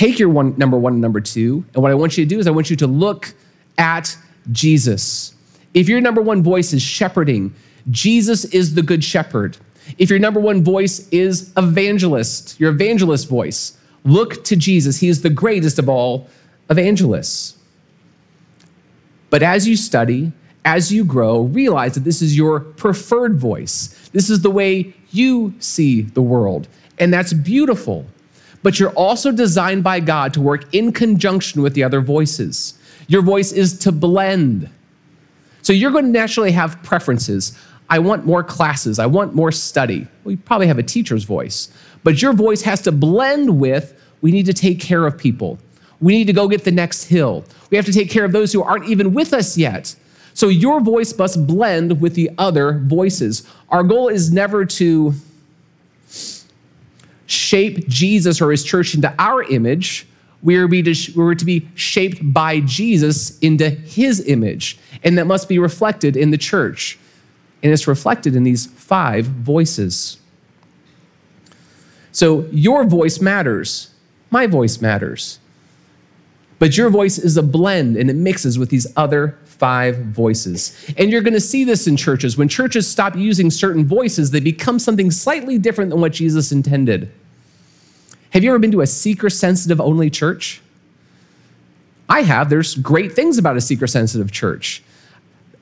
take 0.00 0.18
your 0.18 0.30
one, 0.30 0.54
number 0.56 0.78
one 0.78 0.94
and 0.94 1.02
number 1.02 1.20
two, 1.20 1.62
and 1.74 1.82
what 1.82 1.92
I 1.92 1.94
want 1.94 2.16
you 2.16 2.24
to 2.24 2.28
do 2.28 2.38
is 2.38 2.46
I 2.46 2.50
want 2.50 2.70
you 2.70 2.76
to 2.76 2.86
look 2.86 3.34
at 3.76 4.16
Jesus. 4.50 5.34
If 5.74 5.88
your 5.88 6.00
number 6.00 6.20
one 6.20 6.42
voice 6.42 6.72
is 6.72 6.82
shepherding, 6.82 7.54
Jesus 7.90 8.44
is 8.46 8.74
the 8.74 8.82
good 8.82 9.04
shepherd. 9.04 9.56
If 9.98 10.10
your 10.10 10.18
number 10.18 10.40
one 10.40 10.62
voice 10.62 11.08
is 11.08 11.52
evangelist, 11.56 12.58
your 12.60 12.70
evangelist 12.70 13.28
voice, 13.28 13.78
look 14.04 14.44
to 14.44 14.56
Jesus. 14.56 15.00
He 15.00 15.08
is 15.08 15.22
the 15.22 15.30
greatest 15.30 15.78
of 15.78 15.88
all 15.88 16.28
evangelists. 16.68 17.56
But 19.30 19.42
as 19.42 19.68
you 19.68 19.76
study, 19.76 20.32
as 20.64 20.92
you 20.92 21.04
grow, 21.04 21.42
realize 21.42 21.94
that 21.94 22.04
this 22.04 22.20
is 22.20 22.36
your 22.36 22.60
preferred 22.60 23.38
voice. 23.38 24.10
This 24.12 24.28
is 24.28 24.42
the 24.42 24.50
way 24.50 24.94
you 25.10 25.54
see 25.58 26.02
the 26.02 26.22
world. 26.22 26.68
And 26.98 27.12
that's 27.12 27.32
beautiful 27.32 28.06
but 28.62 28.78
you're 28.78 28.90
also 28.90 29.32
designed 29.32 29.82
by 29.82 30.00
God 30.00 30.34
to 30.34 30.40
work 30.40 30.72
in 30.74 30.92
conjunction 30.92 31.62
with 31.62 31.74
the 31.74 31.82
other 31.82 32.00
voices. 32.00 32.78
Your 33.08 33.22
voice 33.22 33.52
is 33.52 33.78
to 33.80 33.92
blend. 33.92 34.68
So 35.62 35.72
you're 35.72 35.90
going 35.90 36.06
to 36.06 36.10
naturally 36.10 36.52
have 36.52 36.82
preferences. 36.82 37.58
I 37.88 37.98
want 37.98 38.24
more 38.24 38.42
classes. 38.42 38.98
I 38.98 39.06
want 39.06 39.34
more 39.34 39.52
study. 39.52 40.06
Well, 40.24 40.32
you 40.32 40.38
probably 40.38 40.66
have 40.68 40.78
a 40.78 40.82
teacher's 40.82 41.24
voice, 41.24 41.68
but 42.04 42.22
your 42.22 42.32
voice 42.32 42.62
has 42.62 42.80
to 42.82 42.92
blend 42.92 43.60
with 43.60 43.94
we 44.20 44.32
need 44.32 44.46
to 44.46 44.52
take 44.52 44.80
care 44.80 45.06
of 45.06 45.16
people. 45.16 45.58
We 46.00 46.12
need 46.12 46.26
to 46.26 46.32
go 46.32 46.48
get 46.48 46.64
the 46.64 46.70
next 46.70 47.04
hill. 47.04 47.44
We 47.70 47.76
have 47.76 47.86
to 47.86 47.92
take 47.92 48.10
care 48.10 48.24
of 48.24 48.32
those 48.32 48.52
who 48.52 48.62
aren't 48.62 48.88
even 48.88 49.12
with 49.12 49.32
us 49.32 49.56
yet. 49.56 49.94
So 50.34 50.48
your 50.48 50.80
voice 50.80 51.16
must 51.16 51.46
blend 51.46 52.00
with 52.00 52.14
the 52.14 52.30
other 52.38 52.78
voices. 52.84 53.46
Our 53.68 53.82
goal 53.82 54.08
is 54.08 54.32
never 54.32 54.64
to 54.64 55.14
shape 57.26 57.88
Jesus 57.88 58.40
or 58.40 58.50
his 58.50 58.64
church 58.64 58.94
into 58.94 59.12
our 59.18 59.42
image. 59.42 60.06
We 60.42 60.56
are, 60.56 60.66
to, 60.68 61.44
be 61.44 61.68
shaped 61.74 62.32
by 62.32 62.60
Jesus 62.60 63.38
into 63.40 63.68
his 63.68 64.26
image. 64.26 64.78
And 65.02 65.18
that 65.18 65.26
must 65.26 65.48
be 65.48 65.58
reflected 65.58 66.16
in 66.16 66.30
the 66.30 66.38
church. 66.38 66.98
And 67.62 67.72
it's 67.72 67.86
reflected 67.86 68.34
in 68.34 68.42
these 68.42 68.66
five 68.66 69.26
voices. 69.26 70.18
So 72.12 72.46
your 72.50 72.84
voice 72.84 73.20
matters. 73.20 73.90
My 74.30 74.46
voice 74.46 74.80
matters. 74.80 75.38
But 76.58 76.76
your 76.76 76.90
voice 76.90 77.18
is 77.18 77.36
a 77.36 77.42
blend 77.42 77.96
and 77.96 78.10
it 78.10 78.16
mixes 78.16 78.58
with 78.58 78.70
these 78.70 78.86
other 78.96 79.38
five 79.44 79.98
voices. 80.06 80.92
And 80.96 81.10
you're 81.10 81.22
going 81.22 81.34
to 81.34 81.40
see 81.40 81.64
this 81.64 81.86
in 81.86 81.96
churches. 81.96 82.36
When 82.36 82.48
churches 82.48 82.88
stop 82.88 83.14
using 83.16 83.50
certain 83.50 83.86
voices, 83.86 84.30
they 84.30 84.40
become 84.40 84.78
something 84.78 85.10
slightly 85.10 85.58
different 85.58 85.90
than 85.90 86.00
what 86.00 86.12
Jesus 86.12 86.50
intended. 86.52 87.12
Have 88.30 88.44
you 88.44 88.50
ever 88.50 88.58
been 88.58 88.72
to 88.72 88.80
a 88.80 88.86
seeker 88.86 89.28
sensitive 89.28 89.80
only 89.80 90.10
church? 90.10 90.60
I 92.08 92.22
have. 92.22 92.50
There's 92.50 92.74
great 92.76 93.12
things 93.12 93.38
about 93.38 93.56
a 93.56 93.60
seeker 93.60 93.86
sensitive 93.86 94.32
church. 94.32 94.82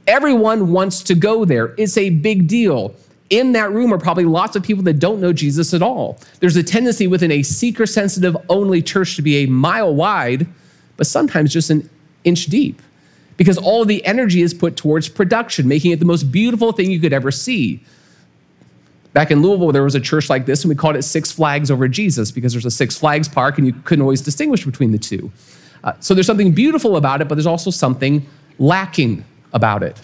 Everyone 0.07 0.73
wants 0.73 1.03
to 1.05 1.15
go 1.15 1.45
there. 1.45 1.75
It's 1.77 1.97
a 1.99 2.11
big 2.11 2.47
deal. 2.47 2.95
In 3.31 3.53
that 3.53 3.71
room 3.71 3.93
are 3.93 3.99
probably 3.99 4.25
lots 4.25 4.57
of 4.57 4.63
people 4.63 4.83
that 4.85 4.99
don't 4.99 5.21
know 5.21 5.33
Jesus 5.35 5.75
at 5.75 5.83
all. 5.83 6.19
There's 6.41 6.57
a 6.57 6.63
tendency 6.63 7.07
within 7.07 7.31
a 7.31 7.43
seeker 7.43 7.85
sensitive 7.85 8.35
only 8.49 8.81
church 8.81 9.17
to 9.17 9.23
be 9.23 9.45
a 9.45 9.47
mile 9.47 9.95
wide, 9.95 10.47
but 10.97 11.07
sometimes 11.07 11.53
just 11.53 11.69
an 11.69 11.89
inch 12.25 12.47
deep 12.47 12.81
because 13.37 13.57
all 13.57 13.85
the 13.85 14.05
energy 14.05 14.43
is 14.43 14.53
put 14.53 14.77
towards 14.77 15.09
production, 15.09 15.69
making 15.69 15.93
it 15.93 16.01
the 16.01 16.05
most 16.05 16.33
beautiful 16.33 16.73
thing 16.73 16.91
you 16.91 17.01
could 17.01 17.13
ever 17.13 17.31
see. 17.31 17.83
Back 19.12 19.31
in 19.31 19.42
Louisville, 19.42 19.73
there 19.73 19.83
was 19.83 19.94
a 19.94 20.01
church 20.01 20.29
like 20.29 20.47
this, 20.47 20.62
and 20.62 20.68
we 20.68 20.75
called 20.75 20.97
it 20.97 21.03
Six 21.03 21.33
Flags 21.33 21.71
Over 21.71 21.88
Jesus 21.88 22.31
because 22.31 22.53
there's 22.53 22.66
a 22.66 22.71
Six 22.71 22.97
Flags 22.97 23.29
park, 23.29 23.59
and 23.59 23.66
you 23.66 23.73
couldn't 23.85 24.03
always 24.03 24.21
distinguish 24.21 24.64
between 24.64 24.92
the 24.92 24.99
two. 24.99 25.31
Uh, 25.83 25.92
so 26.01 26.14
there's 26.14 26.27
something 26.27 26.53
beautiful 26.53 26.97
about 26.97 27.21
it, 27.21 27.29
but 27.29 27.37
there's 27.37 27.47
also 27.47 27.71
something 27.71 28.27
lacking 28.59 29.25
about 29.53 29.83
it. 29.83 30.01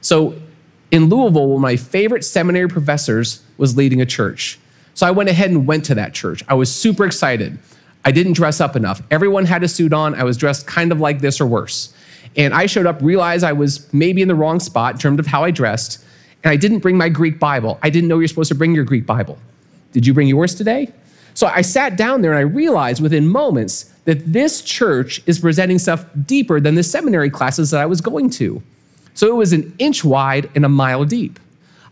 So 0.00 0.34
in 0.90 1.06
Louisville, 1.06 1.48
one 1.48 1.56
of 1.56 1.60
my 1.62 1.76
favorite 1.76 2.24
seminary 2.24 2.68
professors 2.68 3.42
was 3.56 3.76
leading 3.76 4.00
a 4.00 4.06
church. 4.06 4.58
So 4.94 5.06
I 5.06 5.10
went 5.10 5.28
ahead 5.28 5.50
and 5.50 5.66
went 5.66 5.84
to 5.86 5.94
that 5.94 6.12
church. 6.14 6.42
I 6.48 6.54
was 6.54 6.72
super 6.72 7.04
excited. 7.04 7.58
I 8.04 8.12
didn't 8.12 8.34
dress 8.34 8.60
up 8.60 8.76
enough. 8.76 9.00
Everyone 9.10 9.46
had 9.46 9.62
a 9.62 9.68
suit 9.68 9.92
on. 9.92 10.14
I 10.14 10.24
was 10.24 10.36
dressed 10.36 10.66
kind 10.66 10.92
of 10.92 11.00
like 11.00 11.20
this 11.20 11.40
or 11.40 11.46
worse. 11.46 11.94
And 12.36 12.52
I 12.52 12.66
showed 12.66 12.86
up, 12.86 13.00
realized 13.00 13.44
I 13.44 13.52
was 13.52 13.92
maybe 13.92 14.22
in 14.22 14.28
the 14.28 14.34
wrong 14.34 14.60
spot 14.60 14.94
in 14.94 14.98
terms 14.98 15.18
of 15.18 15.26
how 15.26 15.44
I 15.44 15.50
dressed, 15.50 16.04
and 16.44 16.50
I 16.50 16.56
didn't 16.56 16.80
bring 16.80 16.96
my 16.96 17.08
Greek 17.08 17.38
Bible. 17.38 17.78
I 17.82 17.90
didn't 17.90 18.08
know 18.08 18.18
you're 18.18 18.28
supposed 18.28 18.48
to 18.48 18.54
bring 18.54 18.74
your 18.74 18.84
Greek 18.84 19.06
Bible. 19.06 19.38
Did 19.92 20.06
you 20.06 20.14
bring 20.14 20.28
yours 20.28 20.54
today? 20.54 20.92
So 21.34 21.46
I 21.46 21.62
sat 21.62 21.96
down 21.96 22.22
there 22.22 22.32
and 22.32 22.38
I 22.38 22.42
realized 22.42 23.00
within 23.00 23.28
moments 23.28 23.84
that 24.04 24.32
this 24.32 24.62
church 24.62 25.22
is 25.26 25.38
presenting 25.38 25.78
stuff 25.78 26.04
deeper 26.26 26.60
than 26.60 26.74
the 26.74 26.82
seminary 26.82 27.30
classes 27.30 27.70
that 27.70 27.80
I 27.80 27.86
was 27.86 28.00
going 28.00 28.30
to. 28.30 28.62
So 29.14 29.28
it 29.28 29.36
was 29.36 29.52
an 29.52 29.74
inch 29.78 30.04
wide 30.04 30.50
and 30.54 30.64
a 30.64 30.68
mile 30.68 31.04
deep. 31.04 31.38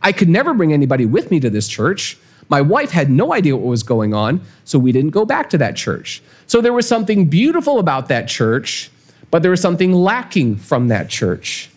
I 0.02 0.12
could 0.12 0.28
never 0.28 0.54
bring 0.54 0.72
anybody 0.72 1.06
with 1.06 1.30
me 1.30 1.40
to 1.40 1.50
this 1.50 1.68
church. 1.68 2.18
My 2.48 2.60
wife 2.60 2.90
had 2.90 3.10
no 3.10 3.32
idea 3.32 3.56
what 3.56 3.66
was 3.66 3.82
going 3.82 4.12
on, 4.12 4.40
so 4.64 4.78
we 4.78 4.92
didn't 4.92 5.10
go 5.10 5.24
back 5.24 5.50
to 5.50 5.58
that 5.58 5.76
church. 5.76 6.22
So 6.46 6.60
there 6.60 6.72
was 6.72 6.88
something 6.88 7.26
beautiful 7.26 7.78
about 7.78 8.08
that 8.08 8.26
church, 8.26 8.90
but 9.30 9.42
there 9.42 9.50
was 9.50 9.60
something 9.60 9.92
lacking 9.92 10.56
from 10.56 10.88
that 10.88 11.08
church. 11.08 11.70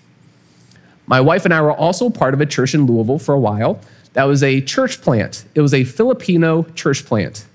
My 1.13 1.21
wife 1.21 1.45
and 1.45 1.53
I 1.53 1.61
were 1.61 1.73
also 1.73 2.09
part 2.09 2.33
of 2.33 2.41
a 2.41 2.45
church 2.47 2.73
in 2.73 2.87
Louisville 2.87 3.19
for 3.19 3.35
a 3.35 3.39
while. 3.39 3.79
That 4.13 4.23
was 4.23 4.41
a 4.41 4.61
church 4.61 4.99
plant, 4.99 5.45
it 5.53 5.61
was 5.61 5.71
a 5.71 5.83
Filipino 5.83 6.63
church 6.73 7.05
plant. 7.05 7.45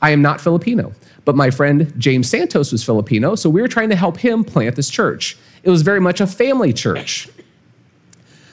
I 0.00 0.08
am 0.08 0.22
not 0.22 0.40
Filipino, 0.40 0.94
but 1.26 1.36
my 1.36 1.50
friend 1.50 1.92
James 1.98 2.30
Santos 2.30 2.72
was 2.72 2.82
Filipino, 2.82 3.34
so 3.34 3.50
we 3.50 3.60
were 3.60 3.68
trying 3.68 3.90
to 3.90 3.94
help 3.94 4.16
him 4.16 4.42
plant 4.42 4.74
this 4.74 4.88
church. 4.88 5.36
It 5.62 5.68
was 5.68 5.82
very 5.82 6.00
much 6.00 6.22
a 6.22 6.26
family 6.26 6.72
church. 6.72 7.28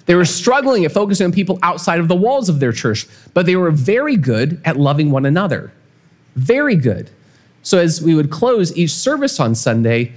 They 0.06 0.16
were 0.16 0.26
struggling 0.26 0.84
at 0.84 0.92
focusing 0.92 1.28
on 1.28 1.32
people 1.32 1.58
outside 1.64 2.02
of 2.02 2.10
the 2.10 2.16
walls 2.18 2.50
of 2.50 2.60
their 2.60 2.74
church, 2.74 3.08
but 3.34 3.46
they 3.46 3.56
were 3.56 3.72
very 3.72 4.18
good 4.18 4.62
at 4.66 4.76
loving 4.76 5.12
one 5.12 5.26
another. 5.26 5.72
Very 6.36 6.76
good. 6.76 7.10
So 7.64 7.78
as 7.78 8.02
we 8.02 8.16
would 8.16 8.32
close 8.32 8.76
each 8.76 8.92
service 8.92 9.40
on 9.40 9.56
Sunday, 9.56 10.12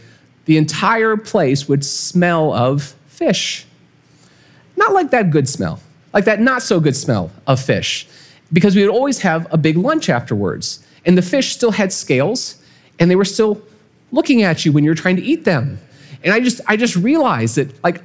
the 0.47 0.57
entire 0.57 1.17
place 1.17 1.69
would 1.69 1.85
smell 1.85 2.53
of 2.53 2.97
fish. 3.07 3.65
Not 4.77 4.93
like 4.93 5.11
that 5.11 5.31
good 5.31 5.49
smell, 5.49 5.81
like 6.13 6.25
that 6.25 6.41
not 6.41 6.63
so 6.63 6.81
good 6.81 6.97
smell 6.97 7.31
of 7.47 7.61
fish, 7.61 8.07
because 8.53 8.75
we 8.75 8.83
would 8.83 8.95
always 8.95 9.21
have 9.21 9.47
a 9.53 9.57
big 9.57 9.77
lunch 9.77 10.09
afterwards. 10.09 10.85
And 11.05 11.19
the 11.19 11.23
fish 11.23 11.53
still 11.53 11.73
had 11.73 11.93
scales, 11.93 12.63
and 12.99 13.11
they 13.11 13.17
were 13.17 13.25
still 13.25 13.61
looking 14.13 14.43
at 14.43 14.65
you 14.65 14.73
when 14.73 14.85
you're 14.85 14.95
trying 14.95 15.17
to 15.17 15.23
eat 15.23 15.45
them. 15.45 15.79
And 16.23 16.33
I 16.33 16.41
just, 16.41 16.61
I 16.67 16.77
just 16.77 16.97
realized 16.97 17.57
that, 17.57 17.83
like, 17.83 18.03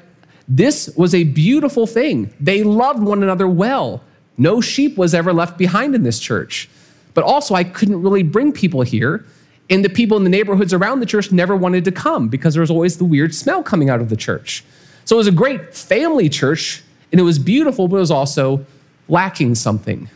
this 0.47 0.89
was 0.95 1.13
a 1.13 1.23
beautiful 1.23 1.85
thing. 1.85 2.33
They 2.39 2.63
loved 2.63 3.03
one 3.03 3.21
another 3.21 3.47
well. 3.47 4.01
No 4.37 4.61
sheep 4.61 4.97
was 4.97 5.13
ever 5.13 5.33
left 5.33 5.57
behind 5.57 5.93
in 5.93 6.03
this 6.03 6.19
church. 6.19 6.69
But 7.13 7.23
also, 7.23 7.53
I 7.53 7.63
couldn't 7.63 8.01
really 8.01 8.23
bring 8.23 8.51
people 8.51 8.81
here. 8.81 9.25
And 9.69 9.83
the 9.83 9.89
people 9.89 10.15
in 10.15 10.23
the 10.23 10.29
neighborhoods 10.29 10.73
around 10.73 11.01
the 11.01 11.05
church 11.05 11.31
never 11.31 11.55
wanted 11.55 11.83
to 11.85 11.91
come 11.91 12.29
because 12.29 12.53
there 12.53 12.61
was 12.61 12.71
always 12.71 12.97
the 12.97 13.05
weird 13.05 13.35
smell 13.35 13.61
coming 13.61 13.89
out 13.89 13.99
of 13.99 14.09
the 14.09 14.15
church. 14.15 14.63
So 15.07 15.15
it 15.15 15.19
was 15.19 15.27
a 15.27 15.31
great 15.31 15.73
family 15.73 16.27
church, 16.27 16.83
and 17.13 17.21
it 17.21 17.23
was 17.23 17.39
beautiful, 17.39 17.87
but 17.87 17.95
it 17.95 18.01
was 18.01 18.11
also 18.11 18.65
lacking 19.07 19.55
something. 19.55 20.09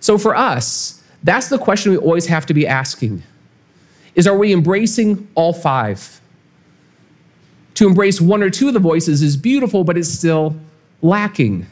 So 0.00 0.16
for 0.16 0.34
us, 0.34 1.04
that's 1.22 1.50
the 1.50 1.58
question 1.58 1.92
we 1.92 1.98
always 1.98 2.24
have 2.24 2.46
to 2.46 2.54
be 2.54 2.66
asking 2.66 3.22
is 4.14 4.26
are 4.26 4.36
we 4.36 4.50
embracing 4.50 5.28
all 5.34 5.52
five? 5.52 6.22
To 7.74 7.86
embrace 7.86 8.18
one 8.18 8.42
or 8.42 8.48
two 8.48 8.68
of 8.68 8.72
the 8.72 8.80
voices 8.80 9.20
is 9.20 9.36
beautiful, 9.36 9.84
but 9.84 9.98
it's 9.98 10.08
still 10.08 10.56
lacking. 11.02 11.66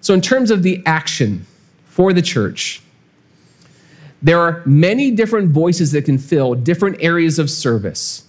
So, 0.00 0.14
in 0.14 0.20
terms 0.20 0.52
of 0.52 0.62
the 0.62 0.80
action 0.86 1.44
for 1.86 2.12
the 2.12 2.22
church, 2.22 2.82
there 4.22 4.38
are 4.38 4.62
many 4.64 5.10
different 5.10 5.50
voices 5.50 5.90
that 5.90 6.04
can 6.04 6.18
fill 6.18 6.54
different 6.54 6.98
areas 7.00 7.40
of 7.40 7.50
service. 7.50 8.28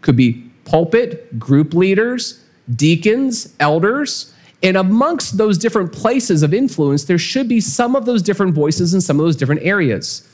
Could 0.00 0.16
be 0.16 0.49
pulpit, 0.64 1.38
group 1.38 1.74
leaders, 1.74 2.42
deacons, 2.74 3.54
elders. 3.60 4.34
And 4.62 4.76
amongst 4.76 5.38
those 5.38 5.56
different 5.56 5.92
places 5.92 6.42
of 6.42 6.52
influence, 6.52 7.04
there 7.04 7.18
should 7.18 7.48
be 7.48 7.60
some 7.60 7.96
of 7.96 8.04
those 8.04 8.22
different 8.22 8.54
voices 8.54 8.92
in 8.92 9.00
some 9.00 9.18
of 9.18 9.24
those 9.24 9.36
different 9.36 9.62
areas. 9.62 10.28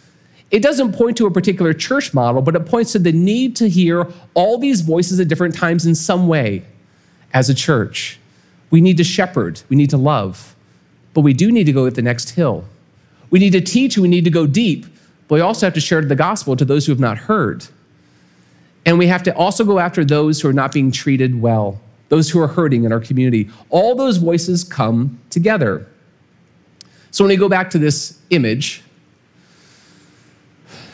It 0.50 0.62
doesn't 0.62 0.92
point 0.92 1.16
to 1.16 1.26
a 1.26 1.30
particular 1.30 1.72
church 1.72 2.14
model, 2.14 2.40
but 2.42 2.54
it 2.54 2.66
points 2.66 2.92
to 2.92 2.98
the 2.98 3.12
need 3.12 3.56
to 3.56 3.68
hear 3.68 4.06
all 4.34 4.58
these 4.58 4.80
voices 4.80 5.18
at 5.18 5.28
different 5.28 5.54
times 5.54 5.86
in 5.86 5.94
some 5.94 6.28
way 6.28 6.64
as 7.32 7.48
a 7.48 7.54
church. 7.54 8.18
We 8.70 8.80
need 8.80 8.96
to 8.96 9.04
shepherd, 9.04 9.62
we 9.68 9.76
need 9.76 9.90
to 9.90 9.96
love, 9.96 10.54
but 11.14 11.20
we 11.22 11.32
do 11.32 11.50
need 11.50 11.64
to 11.64 11.72
go 11.72 11.86
at 11.86 11.94
the 11.94 12.02
next 12.02 12.30
hill. 12.30 12.64
We 13.30 13.38
need 13.38 13.52
to 13.52 13.60
teach, 13.60 13.98
we 13.98 14.08
need 14.08 14.24
to 14.24 14.30
go 14.30 14.46
deep, 14.46 14.86
but 15.28 15.36
we 15.36 15.40
also 15.40 15.66
have 15.66 15.74
to 15.74 15.80
share 15.80 16.00
the 16.02 16.14
gospel 16.14 16.56
to 16.56 16.64
those 16.64 16.86
who 16.86 16.92
have 16.92 17.00
not 17.00 17.18
heard. 17.18 17.66
And 18.86 18.98
we 18.98 19.08
have 19.08 19.24
to 19.24 19.36
also 19.36 19.64
go 19.64 19.80
after 19.80 20.04
those 20.04 20.40
who 20.40 20.48
are 20.48 20.52
not 20.52 20.72
being 20.72 20.92
treated 20.92 21.40
well, 21.40 21.80
those 22.08 22.30
who 22.30 22.40
are 22.40 22.46
hurting 22.46 22.84
in 22.84 22.92
our 22.92 23.00
community. 23.00 23.50
All 23.68 23.96
those 23.96 24.16
voices 24.16 24.62
come 24.62 25.18
together. 25.28 25.86
So 27.10 27.24
when 27.24 27.30
we 27.30 27.36
go 27.36 27.48
back 27.48 27.68
to 27.70 27.78
this 27.78 28.18
image, 28.30 28.82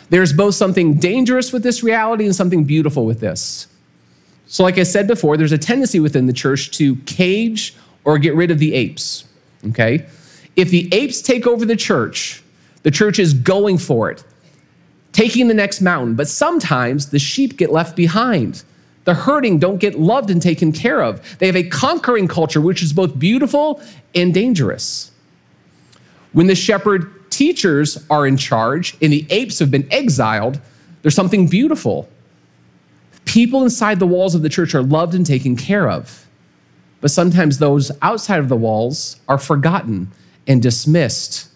there's 0.09 0.33
both 0.33 0.55
something 0.55 0.94
dangerous 0.94 1.52
with 1.52 1.62
this 1.62 1.83
reality 1.83 2.24
and 2.24 2.35
something 2.35 2.64
beautiful 2.64 3.07
with 3.07 3.20
this. 3.20 3.66
So, 4.46 4.62
like 4.62 4.76
I 4.76 4.83
said 4.83 5.07
before, 5.07 5.38
there's 5.38 5.52
a 5.52 5.59
tendency 5.59 6.00
within 6.00 6.26
the 6.26 6.33
church 6.35 6.70
to 6.72 6.96
cage 7.07 7.74
or 8.05 8.18
get 8.18 8.35
rid 8.35 8.50
of 8.50 8.59
the 8.59 8.74
apes. 8.74 9.24
Okay? 9.68 10.07
If 10.57 10.68
the 10.70 10.92
apes 10.92 11.22
take 11.22 11.46
over 11.46 11.64
the 11.64 11.76
church, 11.76 12.42
the 12.83 12.90
church 12.90 13.18
is 13.18 13.33
going 13.33 13.78
for 13.78 14.11
it, 14.11 14.22
taking 15.12 15.48
the 15.48 15.55
next 15.55 15.81
mountain. 15.81 16.14
But 16.14 16.29
sometimes 16.29 17.11
the 17.11 17.18
sheep 17.18 17.57
get 17.57 17.70
left 17.70 17.96
behind. 17.96 18.64
The 19.05 19.14
herding 19.14 19.59
don't 19.59 19.79
get 19.79 19.98
loved 19.98 20.31
and 20.31 20.40
taken 20.40 20.72
care 20.72 21.03
of. 21.03 21.38
They 21.38 21.46
have 21.46 21.57
a 21.57 21.64
conquering 21.64 22.29
culture, 22.29 22.61
which 22.61 22.83
is 22.83 22.92
both 22.92 23.18
beautiful 23.18 23.83
and 24.14 24.33
dangerous. 24.33 25.11
When 26.33 26.46
the 26.46 26.55
shepherd 26.55 27.31
teachers 27.31 28.05
are 28.09 28.27
in 28.27 28.37
charge 28.37 28.96
and 29.03 29.12
the 29.12 29.27
apes 29.31 29.59
have 29.59 29.70
been 29.70 29.88
exiled, 29.92 30.61
there's 31.03 31.14
something 31.14 31.48
beautiful. 31.48 32.09
People 33.25 33.62
inside 33.64 33.98
the 33.98 34.07
walls 34.07 34.35
of 34.35 34.42
the 34.42 34.48
church 34.48 34.75
are 34.75 34.83
loved 34.83 35.14
and 35.14 35.27
taken 35.27 35.57
care 35.57 35.88
of. 35.88 36.27
But 37.01 37.11
sometimes 37.11 37.59
those 37.59 37.90
outside 38.01 38.38
of 38.38 38.48
the 38.48 38.57
walls 38.57 39.20
are 39.29 39.38
forgotten 39.38 40.12
and 40.46 40.62
dismissed. 40.62 41.48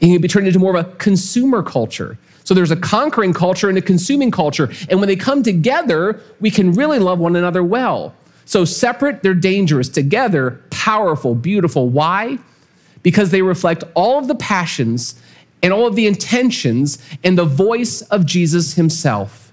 And 0.00 0.10
you 0.10 0.16
can 0.16 0.22
be 0.22 0.28
turned 0.28 0.46
into 0.46 0.58
more 0.58 0.76
of 0.76 0.86
a 0.86 0.94
consumer 0.96 1.62
culture. 1.62 2.18
So 2.48 2.54
there's 2.54 2.70
a 2.70 2.76
conquering 2.76 3.32
culture 3.32 3.68
and 3.68 3.76
a 3.76 3.82
consuming 3.82 4.30
culture. 4.30 4.72
And 4.88 5.00
when 5.00 5.06
they 5.06 5.16
come 5.16 5.42
together, 5.42 6.20
we 6.40 6.50
can 6.50 6.72
really 6.72 6.98
love 6.98 7.18
one 7.18 7.36
another 7.36 7.62
well. 7.62 8.14
So 8.46 8.64
separate, 8.64 9.22
they're 9.22 9.34
dangerous. 9.34 9.88
Together, 9.88 10.60
powerful, 10.70 11.34
beautiful. 11.34 11.88
Why? 11.88 12.38
because 13.02 13.30
they 13.30 13.42
reflect 13.42 13.84
all 13.94 14.18
of 14.18 14.28
the 14.28 14.34
passions 14.34 15.20
and 15.62 15.72
all 15.72 15.86
of 15.86 15.96
the 15.96 16.06
intentions 16.06 16.98
and 17.24 17.36
the 17.36 17.44
voice 17.44 18.02
of 18.02 18.24
Jesus 18.26 18.74
himself. 18.74 19.52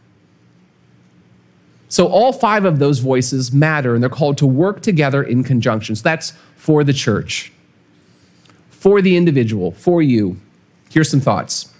So, 1.88 2.08
all 2.08 2.34
five 2.34 2.66
of 2.66 2.80
those 2.80 3.00
voices 3.00 3.54
matter 3.54 3.94
and 3.94 4.04
they're 4.04 4.10
called 4.10 4.38
to 4.40 4.46
work 4.46 4.82
together 4.82 5.24
in 5.24 5.44
conjunction. 5.44 5.96
So, 5.96 6.04
that's 6.04 6.34
for 6.58 6.84
the 6.84 6.94
church, 6.94 7.54
for 8.70 9.02
the 9.02 9.16
individual, 9.16 9.72
for 9.72 10.02
you. 10.02 10.40
Here's 10.90 11.10
some 11.10 11.22
thoughts. 11.22 11.74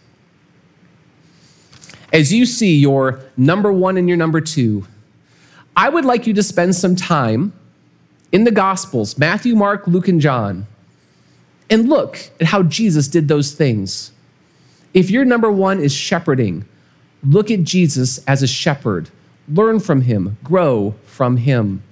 As 2.16 2.32
you 2.32 2.46
see 2.46 2.78
your 2.78 3.20
number 3.36 3.74
one 3.74 3.98
and 3.98 4.08
your 4.08 4.16
number 4.16 4.40
two, 4.40 4.88
I 5.76 5.90
would 5.90 6.06
like 6.06 6.26
you 6.26 6.34
to 6.36 6.44
spend 6.44 6.74
some 6.74 6.96
time 6.96 7.52
in 8.32 8.46
the 8.46 8.52
Gospels 8.52 9.18
Matthew, 9.18 9.54
Mark, 9.54 9.86
Luke, 9.86 10.08
and 10.08 10.22
John 10.22 10.66
and 11.70 11.90
look 11.90 12.18
at 12.40 12.48
how 12.48 12.64
Jesus 12.64 13.10
did 13.10 13.28
those 13.28 13.52
things. 13.52 14.14
If 14.94 15.10
your 15.12 15.26
number 15.26 15.52
one 15.52 15.82
is 15.82 15.94
shepherding, 15.94 16.64
look 17.22 17.52
at 17.52 17.66
Jesus 17.66 18.24
as 18.28 18.42
a 18.42 18.48
shepherd. 18.48 19.10
Learn 19.50 19.82
from 19.82 20.00
him, 20.00 20.38
grow 20.42 20.96
from 21.06 21.36
him. 21.36 21.84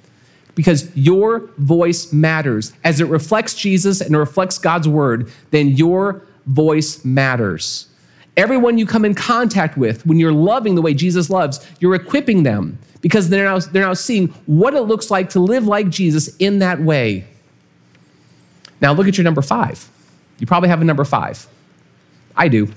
Because 0.55 0.89
your 0.95 1.49
voice 1.57 2.13
matters. 2.13 2.71
As 2.85 3.01
it 3.01 3.09
reflects 3.09 3.55
Jesus 3.55 3.99
and 3.99 4.15
reflects 4.15 4.57
God's 4.57 4.87
word, 4.87 5.29
then 5.51 5.71
your 5.71 6.21
voice 6.45 7.03
matters. 7.03 7.87
Everyone 8.35 8.77
you 8.77 8.85
come 8.85 9.05
in 9.05 9.13
contact 9.13 9.77
with, 9.77 10.05
when 10.05 10.17
you're 10.19 10.31
loving 10.31 10.75
the 10.75 10.81
way 10.81 10.93
Jesus 10.93 11.29
loves, 11.29 11.65
you're 11.79 11.93
equipping 11.93 12.43
them 12.43 12.79
because 13.01 13.29
they're 13.29 13.45
now, 13.45 13.59
they're 13.59 13.83
now 13.83 13.93
seeing 13.93 14.29
what 14.47 14.73
it 14.73 14.81
looks 14.81 15.11
like 15.11 15.29
to 15.31 15.39
live 15.39 15.67
like 15.67 15.89
Jesus 15.89 16.35
in 16.37 16.59
that 16.59 16.81
way. 16.81 17.25
Now 18.81 18.93
look 18.93 19.07
at 19.07 19.17
your 19.17 19.23
number 19.23 19.41
five. 19.41 19.87
You 20.39 20.47
probably 20.47 20.69
have 20.69 20.81
a 20.81 20.85
number 20.85 21.05
five. 21.05 21.47
I 22.35 22.47
do. 22.47 22.71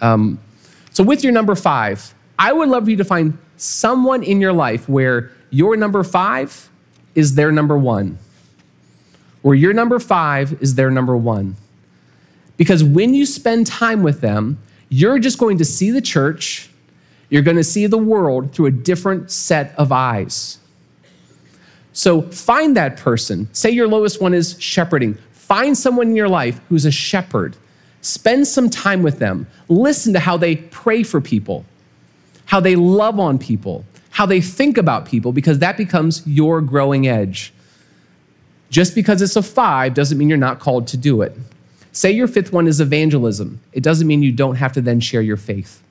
Um, 0.00 0.38
so 0.92 1.04
with 1.04 1.22
your 1.22 1.32
number 1.32 1.54
five, 1.54 2.14
I 2.38 2.52
would 2.52 2.68
love 2.68 2.84
for 2.84 2.90
you 2.90 2.96
to 2.96 3.04
find 3.04 3.38
someone 3.56 4.22
in 4.22 4.40
your 4.40 4.52
life 4.52 4.88
where 4.88 5.30
your 5.50 5.76
number 5.76 6.02
five 6.02 6.70
is 7.14 7.34
their 7.34 7.52
number 7.52 7.76
one, 7.76 8.18
or 9.42 9.54
your 9.54 9.72
number 9.72 9.98
five 9.98 10.60
is 10.62 10.74
their 10.74 10.90
number 10.90 11.16
one. 11.16 11.56
Because 12.56 12.84
when 12.84 13.14
you 13.14 13.26
spend 13.26 13.66
time 13.66 14.02
with 14.02 14.20
them, 14.20 14.58
you're 14.88 15.18
just 15.18 15.38
going 15.38 15.58
to 15.58 15.64
see 15.64 15.90
the 15.90 16.02
church, 16.02 16.68
You're 17.32 17.40
going 17.40 17.56
to 17.56 17.64
see 17.64 17.86
the 17.86 17.96
world 17.96 18.52
through 18.52 18.66
a 18.66 18.70
different 18.70 19.30
set 19.30 19.74
of 19.78 19.90
eyes. 19.90 20.58
So 21.94 22.20
find 22.20 22.76
that 22.76 22.98
person. 22.98 23.48
Say 23.54 23.70
your 23.70 23.88
lowest 23.88 24.20
one 24.20 24.34
is 24.34 24.54
shepherding. 24.60 25.14
Find 25.32 25.76
someone 25.76 26.08
in 26.08 26.14
your 26.14 26.28
life 26.28 26.60
who's 26.68 26.84
a 26.84 26.90
shepherd. 26.90 27.56
Spend 28.02 28.46
some 28.46 28.68
time 28.68 29.02
with 29.02 29.18
them. 29.18 29.46
Listen 29.70 30.12
to 30.12 30.18
how 30.18 30.36
they 30.36 30.56
pray 30.56 31.02
for 31.02 31.22
people, 31.22 31.64
how 32.44 32.60
they 32.60 32.76
love 32.76 33.18
on 33.18 33.38
people, 33.38 33.86
how 34.10 34.26
they 34.26 34.42
think 34.42 34.76
about 34.76 35.06
people, 35.06 35.32
because 35.32 35.58
that 35.60 35.78
becomes 35.78 36.26
your 36.26 36.60
growing 36.60 37.08
edge. 37.08 37.54
Just 38.68 38.94
because 38.94 39.22
it's 39.22 39.36
a 39.36 39.42
five 39.42 39.94
doesn't 39.94 40.18
mean 40.18 40.28
you're 40.28 40.36
not 40.36 40.60
called 40.60 40.86
to 40.88 40.98
do 40.98 41.22
it. 41.22 41.34
Say 41.92 42.10
your 42.10 42.26
fifth 42.26 42.52
one 42.52 42.66
is 42.66 42.80
evangelism. 42.80 43.60
It 43.72 43.82
doesn't 43.82 44.06
mean 44.06 44.22
you 44.22 44.32
don't 44.32 44.56
have 44.56 44.72
to 44.72 44.80
then 44.80 45.00
share 45.00 45.22
your 45.22 45.36
faith. 45.36 45.82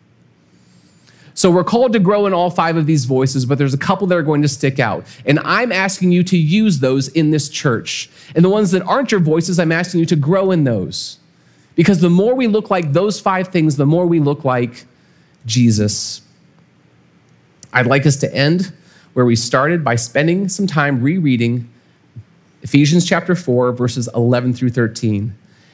So 1.34 1.50
we're 1.50 1.64
called 1.64 1.94
to 1.94 2.00
grow 2.00 2.26
in 2.26 2.34
all 2.34 2.50
five 2.50 2.76
of 2.76 2.86
these 2.86 3.06
voices, 3.06 3.46
but 3.46 3.58
there's 3.58 3.74
a 3.74 3.78
couple 3.78 4.06
that 4.08 4.18
are 4.18 4.24
going 4.24 4.42
to 4.42 4.48
stick 4.48 4.80
out. 4.80 5.06
And 5.26 5.40
I'm 5.40 5.72
asking 5.72 6.12
you 6.12 6.24
to 6.24 6.38
use 6.38 6.80
those 6.80 7.08
in 7.08 7.32
this 7.32 7.48
church. 7.48 8.10
And 8.36 8.44
the 8.44 8.50
ones 8.50 8.72
that 8.72 8.82
aren't 8.84 9.12
your 9.12 9.22
voices, 9.22 9.60
I'm 9.60 9.72
asking 9.72 10.02
you 10.02 10.06
to 10.08 10.16
grow 10.16 10.52
in 10.52 10.66
those. 10.66 11.20
Because 11.76 12.02
the 12.02 12.10
more 12.10 12.36
we 12.36 12.48
look 12.48 12.70
like 12.70 12.92
those 12.92 13.20
five 13.20 13.48
things, 13.48 13.78
the 13.78 13.86
more 13.86 14.06
we 14.06 14.20
look 14.20 14.44
like 14.44 14.86
Jesus. 15.46 16.22
I'd 17.72 17.88
like 17.88 18.06
us 18.06 18.18
to 18.18 18.34
end 18.36 18.74
where 19.14 19.26
we 19.26 19.36
started 19.36 19.84
by 19.84 19.96
spending 19.96 20.50
some 20.50 20.68
time 20.68 21.02
rereading 21.02 21.70
Ephesians 22.62 23.08
chapter 23.08 23.36
4, 23.36 23.72
verses 23.72 24.10
11 24.14 24.54
through 24.54 24.70
13. 24.70 25.34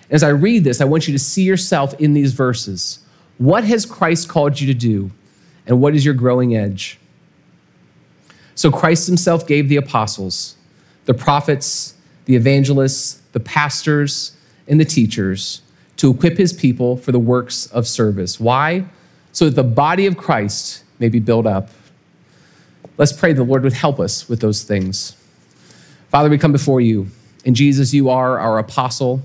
As 0.10 0.24
I 0.24 0.30
read 0.30 0.64
this, 0.64 0.80
I 0.80 0.86
want 0.86 1.08
you 1.08 1.14
to 1.14 1.20
see 1.20 1.44
yourself 1.44 2.00
in 2.00 2.14
these 2.14 2.34
verses. 2.34 3.00
What 3.38 3.64
has 3.66 3.86
Christ 3.86 4.30
called 4.30 4.60
you 4.60 4.68
to 4.68 4.74
do? 4.74 5.12
And 5.66 5.82
what 5.82 5.96
is 5.96 6.06
your 6.06 6.14
growing 6.14 6.56
edge? 6.56 6.98
So, 8.56 8.72
Christ 8.72 9.06
himself 9.06 9.46
gave 9.46 9.70
the 9.70 9.76
apostles, 9.76 10.56
the 11.06 11.14
prophets, 11.14 11.94
the 12.26 12.36
evangelists, 12.36 13.22
the 13.34 13.40
pastors, 13.40 14.36
and 14.68 14.80
the 14.80 14.86
teachers 14.86 15.62
to 15.98 16.12
equip 16.12 16.38
his 16.38 16.54
people 16.54 16.98
for 16.98 17.12
the 17.12 17.20
works 17.20 17.68
of 17.68 17.88
service. 17.88 18.40
Why? 18.40 18.86
So 19.32 19.46
that 19.46 19.56
the 19.56 19.64
body 19.64 20.06
of 20.06 20.18
Christ 20.18 20.84
may 21.00 21.10
be 21.10 21.20
built 21.20 21.46
up. 21.46 21.70
Let's 22.98 23.14
pray 23.14 23.34
the 23.34 23.44
Lord 23.44 23.64
would 23.64 23.74
help 23.74 24.00
us 24.00 24.28
with 24.28 24.40
those 24.40 24.64
things. 24.64 25.16
Father, 26.10 26.30
we 26.30 26.38
come 26.38 26.52
before 26.52 26.82
you. 26.82 27.08
And 27.46 27.56
Jesus, 27.56 27.94
you 27.94 28.10
are 28.10 28.40
our 28.40 28.58
apostle, 28.58 29.22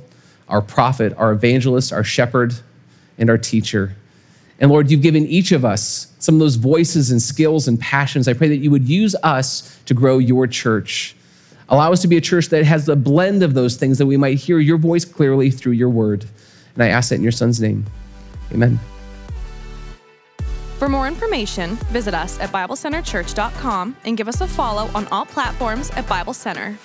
our 0.48 0.62
prophet, 0.62 1.14
our 1.16 1.32
evangelist, 1.32 1.92
our 1.92 2.04
shepherd, 2.04 2.54
and 3.18 3.30
our 3.30 3.38
teacher. 3.38 3.94
And 4.58 4.70
Lord, 4.70 4.90
you've 4.90 5.02
given 5.02 5.26
each 5.26 5.52
of 5.52 5.64
us 5.64 6.12
some 6.18 6.36
of 6.36 6.38
those 6.38 6.56
voices 6.56 7.10
and 7.10 7.20
skills 7.20 7.66
and 7.66 7.80
passions. 7.80 8.28
I 8.28 8.32
pray 8.32 8.48
that 8.48 8.58
you 8.58 8.70
would 8.70 8.88
use 8.88 9.16
us 9.22 9.78
to 9.86 9.94
grow 9.94 10.18
your 10.18 10.46
church. 10.46 11.16
Allow 11.68 11.92
us 11.92 12.02
to 12.02 12.08
be 12.08 12.16
a 12.16 12.20
church 12.20 12.48
that 12.50 12.64
has 12.64 12.88
a 12.88 12.96
blend 12.96 13.42
of 13.42 13.54
those 13.54 13.76
things 13.76 13.98
that 13.98 14.06
we 14.06 14.16
might 14.16 14.38
hear 14.38 14.58
your 14.58 14.78
voice 14.78 15.04
clearly 15.04 15.50
through 15.50 15.72
your 15.72 15.88
word. 15.88 16.26
And 16.74 16.82
I 16.82 16.88
ask 16.88 17.08
that 17.08 17.16
in 17.16 17.22
your 17.22 17.32
son's 17.32 17.60
name. 17.60 17.86
Amen. 18.52 18.78
For 20.78 20.88
more 20.88 21.06
information, 21.06 21.76
visit 21.90 22.12
us 22.12 22.40
at 22.40 22.50
BibleCenterChurch.com 22.50 23.96
and 24.04 24.16
give 24.16 24.28
us 24.28 24.40
a 24.40 24.46
follow 24.46 24.90
on 24.94 25.06
all 25.08 25.24
platforms 25.24 25.90
at 25.90 26.08
Bible 26.08 26.34
Center. 26.34 26.76